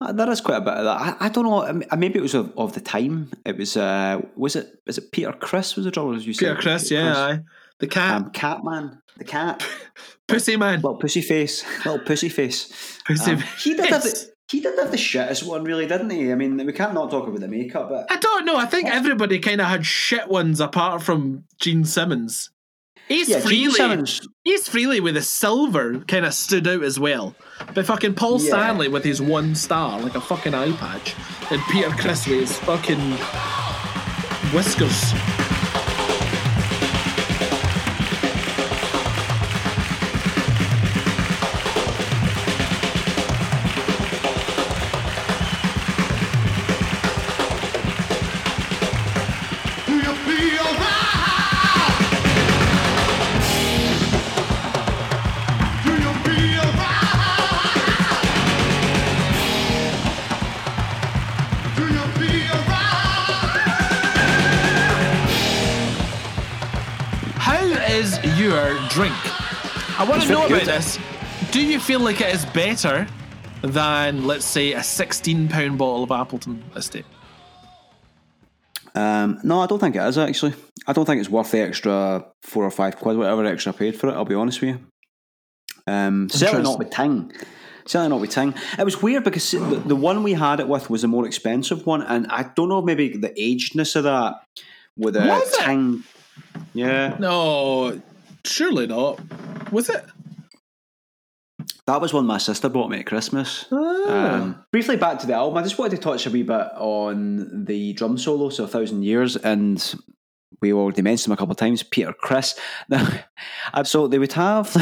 Uh, 0.00 0.12
There 0.12 0.30
is 0.30 0.40
quite 0.40 0.58
a 0.58 0.60
bit 0.60 0.74
of 0.74 0.84
that. 0.84 1.16
I, 1.20 1.26
I 1.26 1.28
don't 1.28 1.44
know. 1.44 1.96
Maybe 1.96 2.18
it 2.18 2.22
was 2.22 2.34
of, 2.34 2.52
of 2.58 2.72
the 2.74 2.80
time. 2.80 3.30
It 3.46 3.56
was. 3.56 3.76
Uh, 3.76 4.20
was 4.36 4.56
it? 4.56 4.66
Is 4.86 4.98
it 4.98 5.12
Peter 5.12 5.32
Criss 5.32 5.76
was 5.76 5.84
the 5.84 5.90
drummer? 5.90 6.14
As 6.14 6.26
you 6.26 6.34
said? 6.34 6.48
Peter 6.56 6.60
Criss, 6.60 6.90
yeah, 6.90 7.16
aye. 7.16 7.38
The 7.80 7.86
cat, 7.86 8.14
Um, 8.16 8.30
Catman, 8.30 9.00
the 9.18 9.24
cat, 9.24 9.64
Pussy 10.28 10.56
Man. 10.56 10.76
little 10.76 10.96
pussy 10.96 11.22
face, 11.22 11.64
little 11.84 11.98
pussy 12.00 12.28
face. 12.28 13.00
Pussy 13.06 13.32
Um, 13.32 13.42
he 13.62 13.74
did 13.74 13.86
have 13.86 14.02
face. 14.02 14.24
the, 14.26 14.30
he 14.50 14.60
did 14.60 14.78
have 14.78 14.90
the 14.90 14.96
shittest 14.96 15.44
one, 15.46 15.64
really, 15.64 15.86
didn't 15.86 16.10
he? 16.10 16.30
I 16.30 16.34
mean, 16.36 16.56
we 16.64 16.72
can't 16.72 16.94
not 16.94 17.10
talk 17.10 17.26
about 17.26 17.40
the 17.40 17.48
makeup, 17.48 17.88
but 17.88 18.06
I 18.12 18.16
don't 18.16 18.44
know. 18.44 18.56
I 18.56 18.66
think 18.66 18.88
everybody 18.88 19.38
kind 19.40 19.60
of 19.60 19.66
had 19.66 19.84
shit 19.86 20.28
ones 20.28 20.60
apart 20.60 21.02
from 21.02 21.44
Gene 21.60 21.84
Simmons. 21.84 22.50
He's 23.08 23.28
yeah, 23.28 23.40
Frehley, 23.40 24.28
he's 24.44 24.66
Frehley 24.68 25.00
with 25.00 25.14
the 25.14 25.22
silver 25.22 25.98
kind 26.08 26.24
of 26.24 26.32
stood 26.32 26.66
out 26.66 26.82
as 26.82 26.98
well. 26.98 27.34
But 27.74 27.84
fucking 27.86 28.14
Paul 28.14 28.40
Yeah. 28.40 28.48
Stanley 28.48 28.88
with 28.88 29.04
his 29.04 29.20
one 29.20 29.54
star, 29.54 30.00
like 30.00 30.14
a 30.14 30.20
fucking 30.20 30.54
eye 30.54 30.72
patch, 30.72 31.14
and 31.50 31.60
Peter 31.70 31.90
Criss 31.90 32.26
with 32.26 32.40
his 32.40 32.58
fucking 32.60 32.98
whiskers. 34.52 35.12
How 67.44 67.62
is 67.62 68.18
your 68.38 68.72
drink? 68.88 69.14
I 70.00 70.06
want 70.08 70.16
It's 70.22 70.28
to 70.28 70.32
know 70.32 70.46
about 70.46 70.60
good. 70.60 70.66
this. 70.66 70.98
Do 71.50 71.60
you 71.60 71.78
feel 71.78 72.00
like 72.00 72.22
it 72.22 72.34
is 72.34 72.46
better 72.46 73.06
than, 73.60 74.26
let's 74.26 74.46
say, 74.46 74.72
a 74.72 74.82
16 74.82 75.48
pound 75.48 75.76
bottle 75.76 76.04
of 76.04 76.10
Appleton 76.10 76.64
Estate? 76.74 77.04
Um, 78.94 79.40
no, 79.44 79.60
I 79.60 79.66
don't 79.66 79.78
think 79.78 79.94
it 79.94 80.02
is 80.02 80.16
actually. 80.16 80.54
I 80.86 80.94
don't 80.94 81.04
think 81.04 81.20
it's 81.20 81.28
worth 81.28 81.50
the 81.50 81.60
extra 81.60 82.24
four 82.44 82.64
or 82.64 82.70
five 82.70 82.96
quid, 82.96 83.18
whatever 83.18 83.44
extra 83.44 83.74
I 83.74 83.76
paid 83.76 84.00
for 84.00 84.08
it. 84.08 84.12
I'll 84.14 84.24
be 84.24 84.34
honest 84.34 84.62
with 84.62 84.70
you. 84.70 84.80
Um, 85.86 86.30
certainly 86.30 86.62
not 86.62 86.78
with 86.78 86.88
Ting. 86.88 87.30
Certainly 87.84 88.08
not 88.08 88.20
with 88.22 88.30
Ting. 88.30 88.54
It 88.78 88.84
was 88.84 89.02
weird 89.02 89.22
because 89.22 89.50
the, 89.50 89.58
the 89.84 89.96
one 89.96 90.22
we 90.22 90.32
had 90.32 90.60
it 90.60 90.68
with 90.68 90.88
was 90.88 91.04
a 91.04 91.08
more 91.08 91.26
expensive 91.26 91.84
one, 91.84 92.00
and 92.00 92.26
I 92.28 92.44
don't 92.56 92.70
know 92.70 92.80
maybe 92.80 93.18
the 93.18 93.28
agedness 93.38 93.96
of 93.96 94.04
that 94.04 94.36
with 94.96 95.12
the 95.12 95.20
Was 95.26 95.52
it? 95.52 95.60
Yeah, 96.72 97.16
No, 97.18 98.00
surely 98.44 98.86
not. 98.86 99.20
Was 99.72 99.88
it? 99.88 100.04
that 101.86 102.00
was 102.00 102.14
one 102.14 102.26
my 102.26 102.38
sister 102.38 102.68
bought 102.68 102.90
me 102.90 102.98
at 103.00 103.06
Christmas. 103.06 103.66
Ah. 103.70 104.34
Um, 104.34 104.64
briefly 104.72 104.96
back 104.96 105.18
to 105.18 105.26
the 105.26 105.34
album, 105.34 105.58
I 105.58 105.62
just 105.62 105.78
wanted 105.78 105.96
to 105.96 106.02
touch 106.02 106.26
a 106.26 106.30
wee 106.30 106.42
bit 106.42 106.68
on 106.76 107.64
the 107.66 107.92
drum 107.92 108.16
solo, 108.16 108.48
so 108.48 108.64
a 108.64 108.68
thousand 108.68 109.02
years, 109.02 109.36
and 109.36 109.94
we 110.62 110.72
already 110.72 111.02
mentioned 111.02 111.26
him 111.26 111.32
a 111.32 111.36
couple 111.36 111.52
of 111.52 111.58
times. 111.58 111.82
Peter 111.82 112.12
Criss. 112.14 112.58
Now, 112.88 113.06
so 113.84 114.06
they 114.08 114.18
would 114.18 114.32
have 114.32 114.74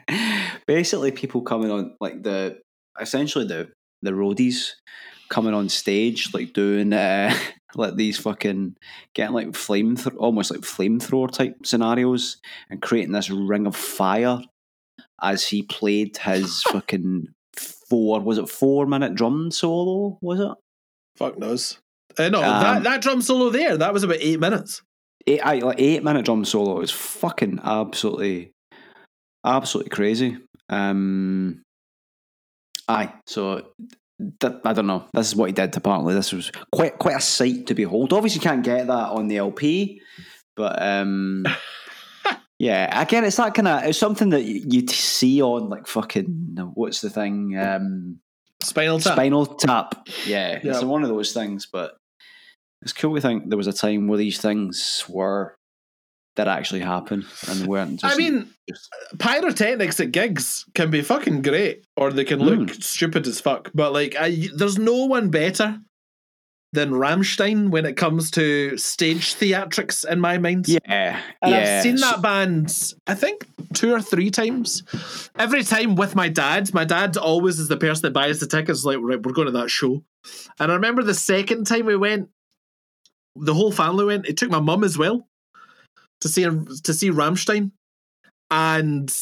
basically 0.66 1.10
people 1.10 1.42
coming 1.42 1.70
on 1.70 1.96
like 2.00 2.22
the 2.22 2.60
essentially 3.00 3.46
the 3.46 3.70
the 4.02 4.12
roadies 4.12 4.72
coming 5.30 5.54
on 5.54 5.68
stage, 5.70 6.34
like 6.34 6.52
doing 6.52 6.92
uh, 6.92 7.34
like 7.74 7.94
these 7.96 8.18
fucking 8.18 8.76
getting 9.14 9.34
like 9.34 9.54
flame 9.54 9.96
almost 10.18 10.50
like 10.50 10.60
flamethrower 10.60 11.30
type 11.30 11.64
scenarios 11.64 12.36
and 12.68 12.82
creating 12.82 13.12
this 13.12 13.30
ring 13.30 13.66
of 13.66 13.74
fire 13.76 14.40
as 15.22 15.46
he 15.46 15.62
played 15.62 16.16
his 16.18 16.62
fucking 16.70 17.28
four 17.88 18.20
was 18.20 18.38
it 18.38 18.48
four 18.48 18.86
minute 18.86 19.14
drum 19.14 19.50
solo 19.50 20.18
was 20.20 20.40
it 20.40 20.50
Fuck 21.16 21.38
knows. 21.38 21.78
Uh, 22.18 22.28
no, 22.28 22.38
Um, 22.42 22.62
that, 22.62 22.82
that 22.84 23.02
drum 23.02 23.20
solo 23.22 23.50
there, 23.50 23.76
that 23.76 23.92
was 23.92 24.02
about 24.04 24.16
eight 24.20 24.40
minutes. 24.40 24.82
eight 25.26 25.40
I- 25.40 25.58
like 25.58 25.78
eight 25.80 26.02
minute 26.02 26.24
drum 26.24 26.44
solo 26.44 26.78
was 26.80 26.90
fucking 26.90 27.60
absolutely 27.62 28.52
absolutely 29.44 29.90
crazy 29.90 30.38
um 30.68 31.62
Aye. 32.88 33.12
So 33.26 33.66
that, 34.40 34.60
I 34.64 34.72
don't 34.72 34.86
know. 34.86 35.04
This 35.12 35.28
is 35.28 35.36
what 35.36 35.46
he 35.46 35.52
did. 35.52 35.76
Apparently, 35.76 36.14
this 36.14 36.32
was 36.32 36.50
quite 36.72 36.98
quite 36.98 37.16
a 37.16 37.20
sight 37.20 37.66
to 37.66 37.74
behold. 37.74 38.12
Obviously, 38.12 38.38
you 38.38 38.42
can't 38.42 38.64
get 38.64 38.86
that 38.86 39.08
on 39.10 39.28
the 39.28 39.38
LP, 39.38 40.00
but 40.56 40.80
um, 40.82 41.44
yeah. 42.58 43.00
Again, 43.00 43.24
it's 43.24 43.36
that 43.36 43.54
kind 43.54 43.68
of 43.68 43.84
it's 43.84 43.98
something 43.98 44.30
that 44.30 44.42
you 44.44 44.86
see 44.88 45.42
on 45.42 45.68
like 45.68 45.86
fucking 45.86 46.56
what's 46.74 47.00
the 47.00 47.10
thing? 47.10 47.56
Um, 47.58 48.18
Spinal 48.62 48.98
Tap. 48.98 49.14
Spinal 49.14 49.46
Tap. 49.46 50.08
Yeah, 50.26 50.60
Yeah. 50.62 50.72
it's 50.72 50.82
one 50.84 51.02
of 51.02 51.08
those 51.08 51.32
things. 51.32 51.66
But 51.70 51.96
it's 52.82 52.92
cool 52.92 53.12
We 53.12 53.20
think 53.20 53.48
there 53.48 53.56
was 53.58 53.66
a 53.66 53.72
time 53.72 54.08
where 54.08 54.18
these 54.18 54.40
things 54.40 55.04
were 55.08 55.56
did 56.36 56.48
actually 56.48 56.80
happen 56.80 57.26
and 57.48 57.66
weren't. 57.66 58.00
Just, 58.00 58.14
I 58.14 58.16
mean, 58.16 58.48
just- 58.68 58.88
pyrotechnics 59.18 59.98
at 60.00 60.12
gigs 60.12 60.64
can 60.74 60.90
be 60.90 61.02
fucking 61.02 61.42
great, 61.42 61.84
or 61.96 62.12
they 62.12 62.24
can 62.24 62.38
look 62.40 62.70
Hmm. 62.70 62.80
stupid 62.80 63.26
as 63.26 63.40
fuck. 63.40 63.70
But 63.74 63.92
like, 63.92 64.14
I, 64.18 64.48
there's 64.54 64.78
no 64.78 65.06
one 65.06 65.30
better 65.30 65.80
than 66.72 66.92
Rammstein 66.92 67.70
when 67.70 67.84
it 67.84 67.96
comes 67.96 68.30
to 68.30 68.76
stage 68.78 69.34
theatrics. 69.34 70.08
In 70.08 70.20
my 70.20 70.38
mind, 70.38 70.68
yeah, 70.68 71.20
And 71.42 71.50
yeah. 71.52 71.76
I've 71.78 71.82
seen 71.82 71.96
that 71.96 72.22
band, 72.22 72.72
I 73.08 73.14
think, 73.16 73.44
two 73.74 73.92
or 73.92 74.00
three 74.00 74.30
times. 74.30 74.84
Every 75.36 75.64
time 75.64 75.96
with 75.96 76.14
my 76.14 76.28
dad. 76.28 76.72
My 76.72 76.84
dad 76.84 77.16
always 77.16 77.58
is 77.58 77.66
the 77.66 77.76
person 77.76 78.02
that 78.02 78.12
buys 78.12 78.38
the 78.38 78.46
tickets, 78.46 78.84
like, 78.84 78.98
right, 79.00 79.20
we're 79.20 79.32
going 79.32 79.46
to 79.46 79.52
that 79.58 79.68
show. 79.70 80.04
And 80.60 80.70
I 80.70 80.74
remember 80.76 81.02
the 81.02 81.12
second 81.14 81.66
time 81.66 81.86
we 81.86 81.96
went, 81.96 82.28
the 83.34 83.54
whole 83.54 83.72
family 83.72 84.04
went. 84.04 84.28
It 84.28 84.36
took 84.36 84.50
my 84.50 84.60
mum 84.60 84.84
as 84.84 84.96
well 84.96 85.26
to 86.20 86.28
see 86.28 86.42
to 86.42 86.94
see 86.94 87.10
Rammstein. 87.10 87.72
And 88.50 89.12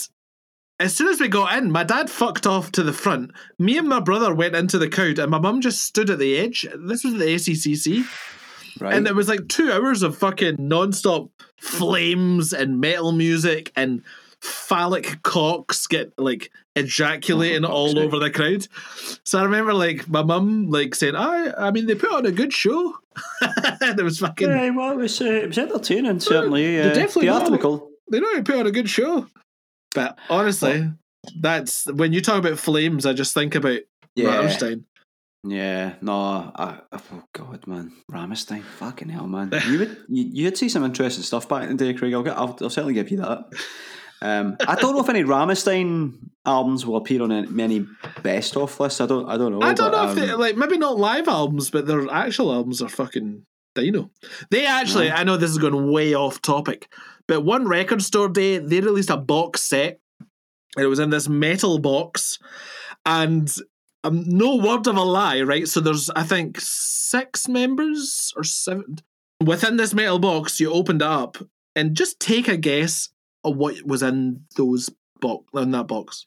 as 0.80 0.94
soon 0.94 1.08
as 1.08 1.20
we 1.20 1.28
got 1.28 1.56
in, 1.58 1.70
my 1.70 1.84
dad 1.84 2.08
fucked 2.08 2.46
off 2.46 2.72
to 2.72 2.82
the 2.82 2.92
front. 2.92 3.32
Me 3.58 3.76
and 3.78 3.88
my 3.88 4.00
brother 4.00 4.34
went 4.34 4.54
into 4.54 4.78
the 4.78 4.88
crowd, 4.88 5.18
and 5.18 5.30
my 5.30 5.38
mum 5.38 5.60
just 5.60 5.82
stood 5.82 6.10
at 6.10 6.18
the 6.18 6.36
edge. 6.36 6.66
This 6.76 7.04
was 7.04 7.14
the 7.14 7.24
ACCC. 7.24 8.04
right? 8.80 8.94
And 8.94 9.06
it 9.06 9.14
was 9.14 9.28
like 9.28 9.48
two 9.48 9.72
hours 9.72 10.02
of 10.02 10.16
fucking 10.16 10.56
non-stop 10.58 11.30
flames 11.60 12.52
and 12.52 12.80
metal 12.80 13.12
music 13.12 13.72
and 13.74 14.02
phallic 14.42 15.22
cocks 15.22 15.86
get 15.86 16.12
like 16.18 16.50
ejaculating 16.76 17.64
Oh, 17.64 17.68
all 17.68 17.88
sake. 17.88 17.98
over 17.98 18.18
the 18.18 18.30
crowd. 18.30 18.66
So 19.24 19.38
I 19.38 19.42
remember 19.44 19.74
like 19.74 20.08
my 20.08 20.22
mum 20.22 20.70
like 20.70 20.94
saying, 20.94 21.16
I 21.16 21.52
I 21.58 21.70
mean 21.70 21.86
they 21.86 21.94
put 21.94 22.12
on 22.12 22.26
a 22.26 22.32
good 22.32 22.52
show. 22.52 22.94
and 23.80 23.98
it 23.98 24.02
was 24.02 24.20
fucking 24.20 24.48
Yeah, 24.48 24.70
well, 24.70 24.92
it 24.92 24.96
was, 24.96 25.20
uh, 25.20 25.24
it 25.24 25.48
was 25.48 25.58
entertaining, 25.58 26.20
certainly. 26.20 26.76
they 26.76 26.90
Uh, 26.90 26.94
definitely 26.94 27.26
know. 27.26 27.88
they 28.10 28.20
know 28.20 28.34
they 28.36 28.42
put 28.42 28.56
on 28.60 28.66
a 28.66 28.70
good 28.70 28.88
show. 28.88 29.26
But 29.94 30.18
honestly, 30.30 30.90
that's 31.40 31.86
when 31.90 32.12
you 32.12 32.20
talk 32.20 32.38
about 32.38 32.58
flames, 32.58 33.06
I 33.06 33.12
just 33.14 33.34
think 33.34 33.54
about 33.56 33.80
Yeah, 34.14 34.26
Rammstein. 34.42 34.84
yeah. 35.42 35.94
No, 36.00 36.52
I, 36.54 36.78
oh 36.92 37.22
god, 37.34 37.66
man, 37.66 37.90
Rammstein, 38.12 38.62
fucking 38.62 39.08
hell, 39.08 39.26
man. 39.26 39.50
You 39.68 39.78
would 39.80 39.96
you, 40.08 40.24
you'd 40.32 40.56
see 40.58 40.68
some 40.68 40.84
interesting 40.84 41.24
stuff 41.24 41.48
back 41.48 41.68
in 41.68 41.76
the 41.76 41.84
day, 41.92 41.98
Craig. 41.98 42.14
I'll, 42.14 42.22
get, 42.22 42.36
I'll, 42.36 42.56
I'll 42.60 42.70
certainly 42.70 42.94
give 42.94 43.10
you 43.10 43.16
that. 43.16 43.46
Um, 44.20 44.56
I 44.66 44.74
don't 44.74 44.94
know 44.94 45.00
if 45.00 45.08
any 45.08 45.22
Rammstein 45.22 46.14
albums 46.44 46.84
will 46.84 46.96
appear 46.96 47.22
on 47.22 47.30
any, 47.30 47.46
many 47.46 47.86
best 48.22 48.56
of 48.56 48.78
lists. 48.80 49.00
I 49.00 49.06
don't. 49.06 49.28
I 49.28 49.36
don't 49.36 49.52
know. 49.52 49.60
I 49.60 49.74
don't 49.74 49.92
but, 49.92 50.04
know 50.04 50.10
if 50.10 50.16
they 50.16 50.30
um, 50.30 50.40
like 50.40 50.56
maybe 50.56 50.78
not 50.78 50.98
live 50.98 51.28
albums, 51.28 51.70
but 51.70 51.86
their 51.86 52.10
actual 52.10 52.52
albums 52.52 52.82
are 52.82 52.88
fucking 52.88 53.44
dino. 53.74 54.10
They 54.50 54.66
actually, 54.66 55.06
Yeah. 55.06 55.18
I 55.18 55.24
know 55.24 55.36
this 55.36 55.50
is 55.50 55.58
going 55.58 55.90
way 55.90 56.14
off 56.14 56.42
topic, 56.42 56.92
but 57.26 57.42
one 57.42 57.68
record 57.68 58.02
store 58.02 58.28
day 58.28 58.58
they 58.58 58.80
released 58.80 59.10
a 59.10 59.16
box 59.16 59.62
set. 59.62 60.00
and 60.76 60.84
It 60.84 60.88
was 60.88 60.98
in 60.98 61.10
this 61.10 61.28
metal 61.28 61.78
box, 61.78 62.38
and 63.06 63.52
um, 64.04 64.24
no 64.26 64.56
word 64.56 64.86
of 64.86 64.96
a 64.96 65.02
lie, 65.02 65.42
right? 65.42 65.68
So 65.68 65.80
there's 65.80 66.10
I 66.10 66.24
think 66.24 66.58
six 66.60 67.48
members 67.48 68.32
or 68.36 68.42
seven 68.42 68.98
within 69.44 69.76
this 69.76 69.94
metal 69.94 70.18
box. 70.18 70.58
You 70.58 70.72
opened 70.72 71.02
it 71.02 71.08
up 71.08 71.38
and 71.76 71.96
just 71.96 72.18
take 72.18 72.48
a 72.48 72.56
guess 72.56 73.10
what 73.42 73.76
was 73.84 74.02
in 74.02 74.42
those 74.56 74.90
box 75.20 75.44
in 75.54 75.70
that 75.72 75.86
box. 75.88 76.26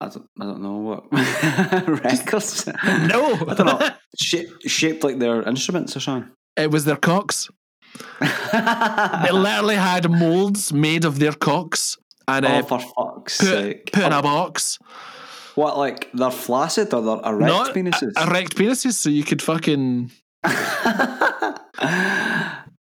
I 0.00 0.08
don't, 0.08 0.26
I 0.40 0.44
don't 0.46 0.62
know 0.62 0.78
what 0.78 1.04
records. 2.02 2.66
No, 2.66 2.72
I 3.48 3.54
don't 3.54 3.66
know. 3.66 3.90
Shaped, 4.18 4.68
shaped 4.68 5.04
like 5.04 5.18
their 5.20 5.42
instruments 5.48 5.96
or 5.96 6.00
something. 6.00 6.30
it 6.56 6.70
was 6.72 6.84
their 6.84 6.96
cocks. 6.96 7.48
They 8.20 9.30
literally 9.32 9.76
had 9.76 10.10
molds 10.10 10.72
made 10.72 11.04
of 11.04 11.18
their 11.20 11.32
cocks 11.32 11.96
and 12.26 12.44
oh, 12.44 12.48
uh, 12.48 12.62
for 12.62 12.78
fuck's 12.80 13.38
put, 13.38 13.46
sake! 13.46 13.92
put 13.92 14.02
in 14.04 14.12
Oh, 14.12 14.18
a 14.18 14.22
box. 14.22 14.78
What, 15.54 15.76
like 15.78 16.08
they're 16.14 16.30
flaccid 16.30 16.92
or 16.94 17.02
they're 17.02 17.32
erect 17.32 17.46
Not 17.46 17.74
penises? 17.74 18.10
e- 18.18 18.22
erect 18.28 18.56
penises, 18.56 18.94
so 18.94 19.08
you 19.10 19.22
could 19.22 19.42
fucking 19.42 20.10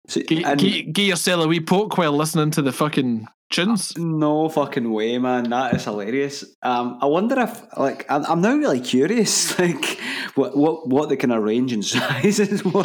Get, 0.09 0.45
and 0.45 0.59
get, 0.61 0.93
get 0.93 1.03
yourself 1.07 1.45
a 1.45 1.49
wee 1.49 1.61
poke 1.61 1.99
while 1.99 2.13
listening 2.13 2.51
to 2.53 2.63
the 2.63 2.73
fucking 2.73 3.27
tunes. 3.51 3.97
no 3.99 4.49
fucking 4.49 4.91
way, 4.91 5.19
man. 5.19 5.51
That 5.51 5.75
is 5.75 5.85
hilarious. 5.85 6.45
Um, 6.63 6.99
I 7.03 7.07
wonder 7.07 7.39
if, 7.41 7.63
like, 7.77 8.07
I'm, 8.11 8.25
I'm 8.27 8.41
now 8.41 8.55
really 8.57 8.81
curious, 8.81 9.59
like, 9.59 9.99
what 10.35 10.57
what 10.57 10.89
what 10.89 11.09
they 11.11 11.17
can 11.17 11.31
arrange 11.33 11.73
in 11.73 11.83
sizes 11.95 12.65
were. 12.65 12.85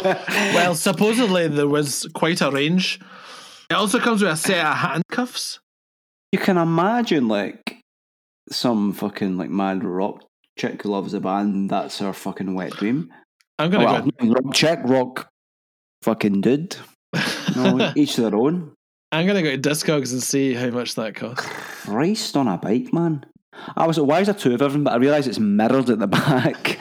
Well, 0.54 0.74
supposedly 0.74 1.48
there 1.48 1.68
was 1.68 2.06
quite 2.14 2.40
a 2.42 2.50
range. 2.50 3.00
It 3.70 3.74
also 3.74 3.98
comes 3.98 4.22
with 4.22 4.32
a 4.32 4.36
set 4.36 4.64
of 4.64 4.76
handcuffs. 4.76 5.58
you 6.32 6.38
can 6.38 6.58
imagine, 6.58 7.26
like, 7.28 7.80
some 8.50 8.92
fucking 8.92 9.38
like 9.38 9.48
mad 9.48 9.82
rock 9.82 10.22
chick 10.58 10.82
who 10.82 10.90
loves 10.90 11.14
a 11.14 11.20
band. 11.20 11.70
That's 11.70 11.98
her 12.00 12.12
fucking 12.12 12.54
wet 12.54 12.72
dream. 12.72 13.10
I'm 13.58 13.70
gonna 13.70 13.84
Well, 13.86 14.02
go. 14.02 14.28
rock 14.34 14.52
chick, 14.54 14.80
rock 14.84 15.28
fucking 16.02 16.42
dude. 16.42 16.76
No, 17.56 17.92
each 17.96 18.16
their 18.16 18.34
own. 18.34 18.72
I'm 19.12 19.26
gonna 19.26 19.42
go 19.42 19.56
to 19.56 19.58
Discogs 19.58 20.12
and 20.12 20.22
see 20.22 20.54
how 20.54 20.70
much 20.70 20.94
that 20.96 21.14
costs. 21.14 21.46
Christ 21.46 22.36
on 22.36 22.48
a 22.48 22.58
bike, 22.58 22.92
man. 22.92 23.24
I 23.76 23.86
was 23.86 23.98
like, 23.98 24.08
why 24.08 24.20
is 24.20 24.26
there 24.26 24.34
two 24.34 24.54
of 24.54 24.58
them? 24.72 24.84
But 24.84 24.94
I 24.94 24.96
realised 24.96 25.28
it's 25.28 25.38
mirrored 25.38 25.88
at 25.88 26.00
the 26.00 26.08
back. 26.08 26.78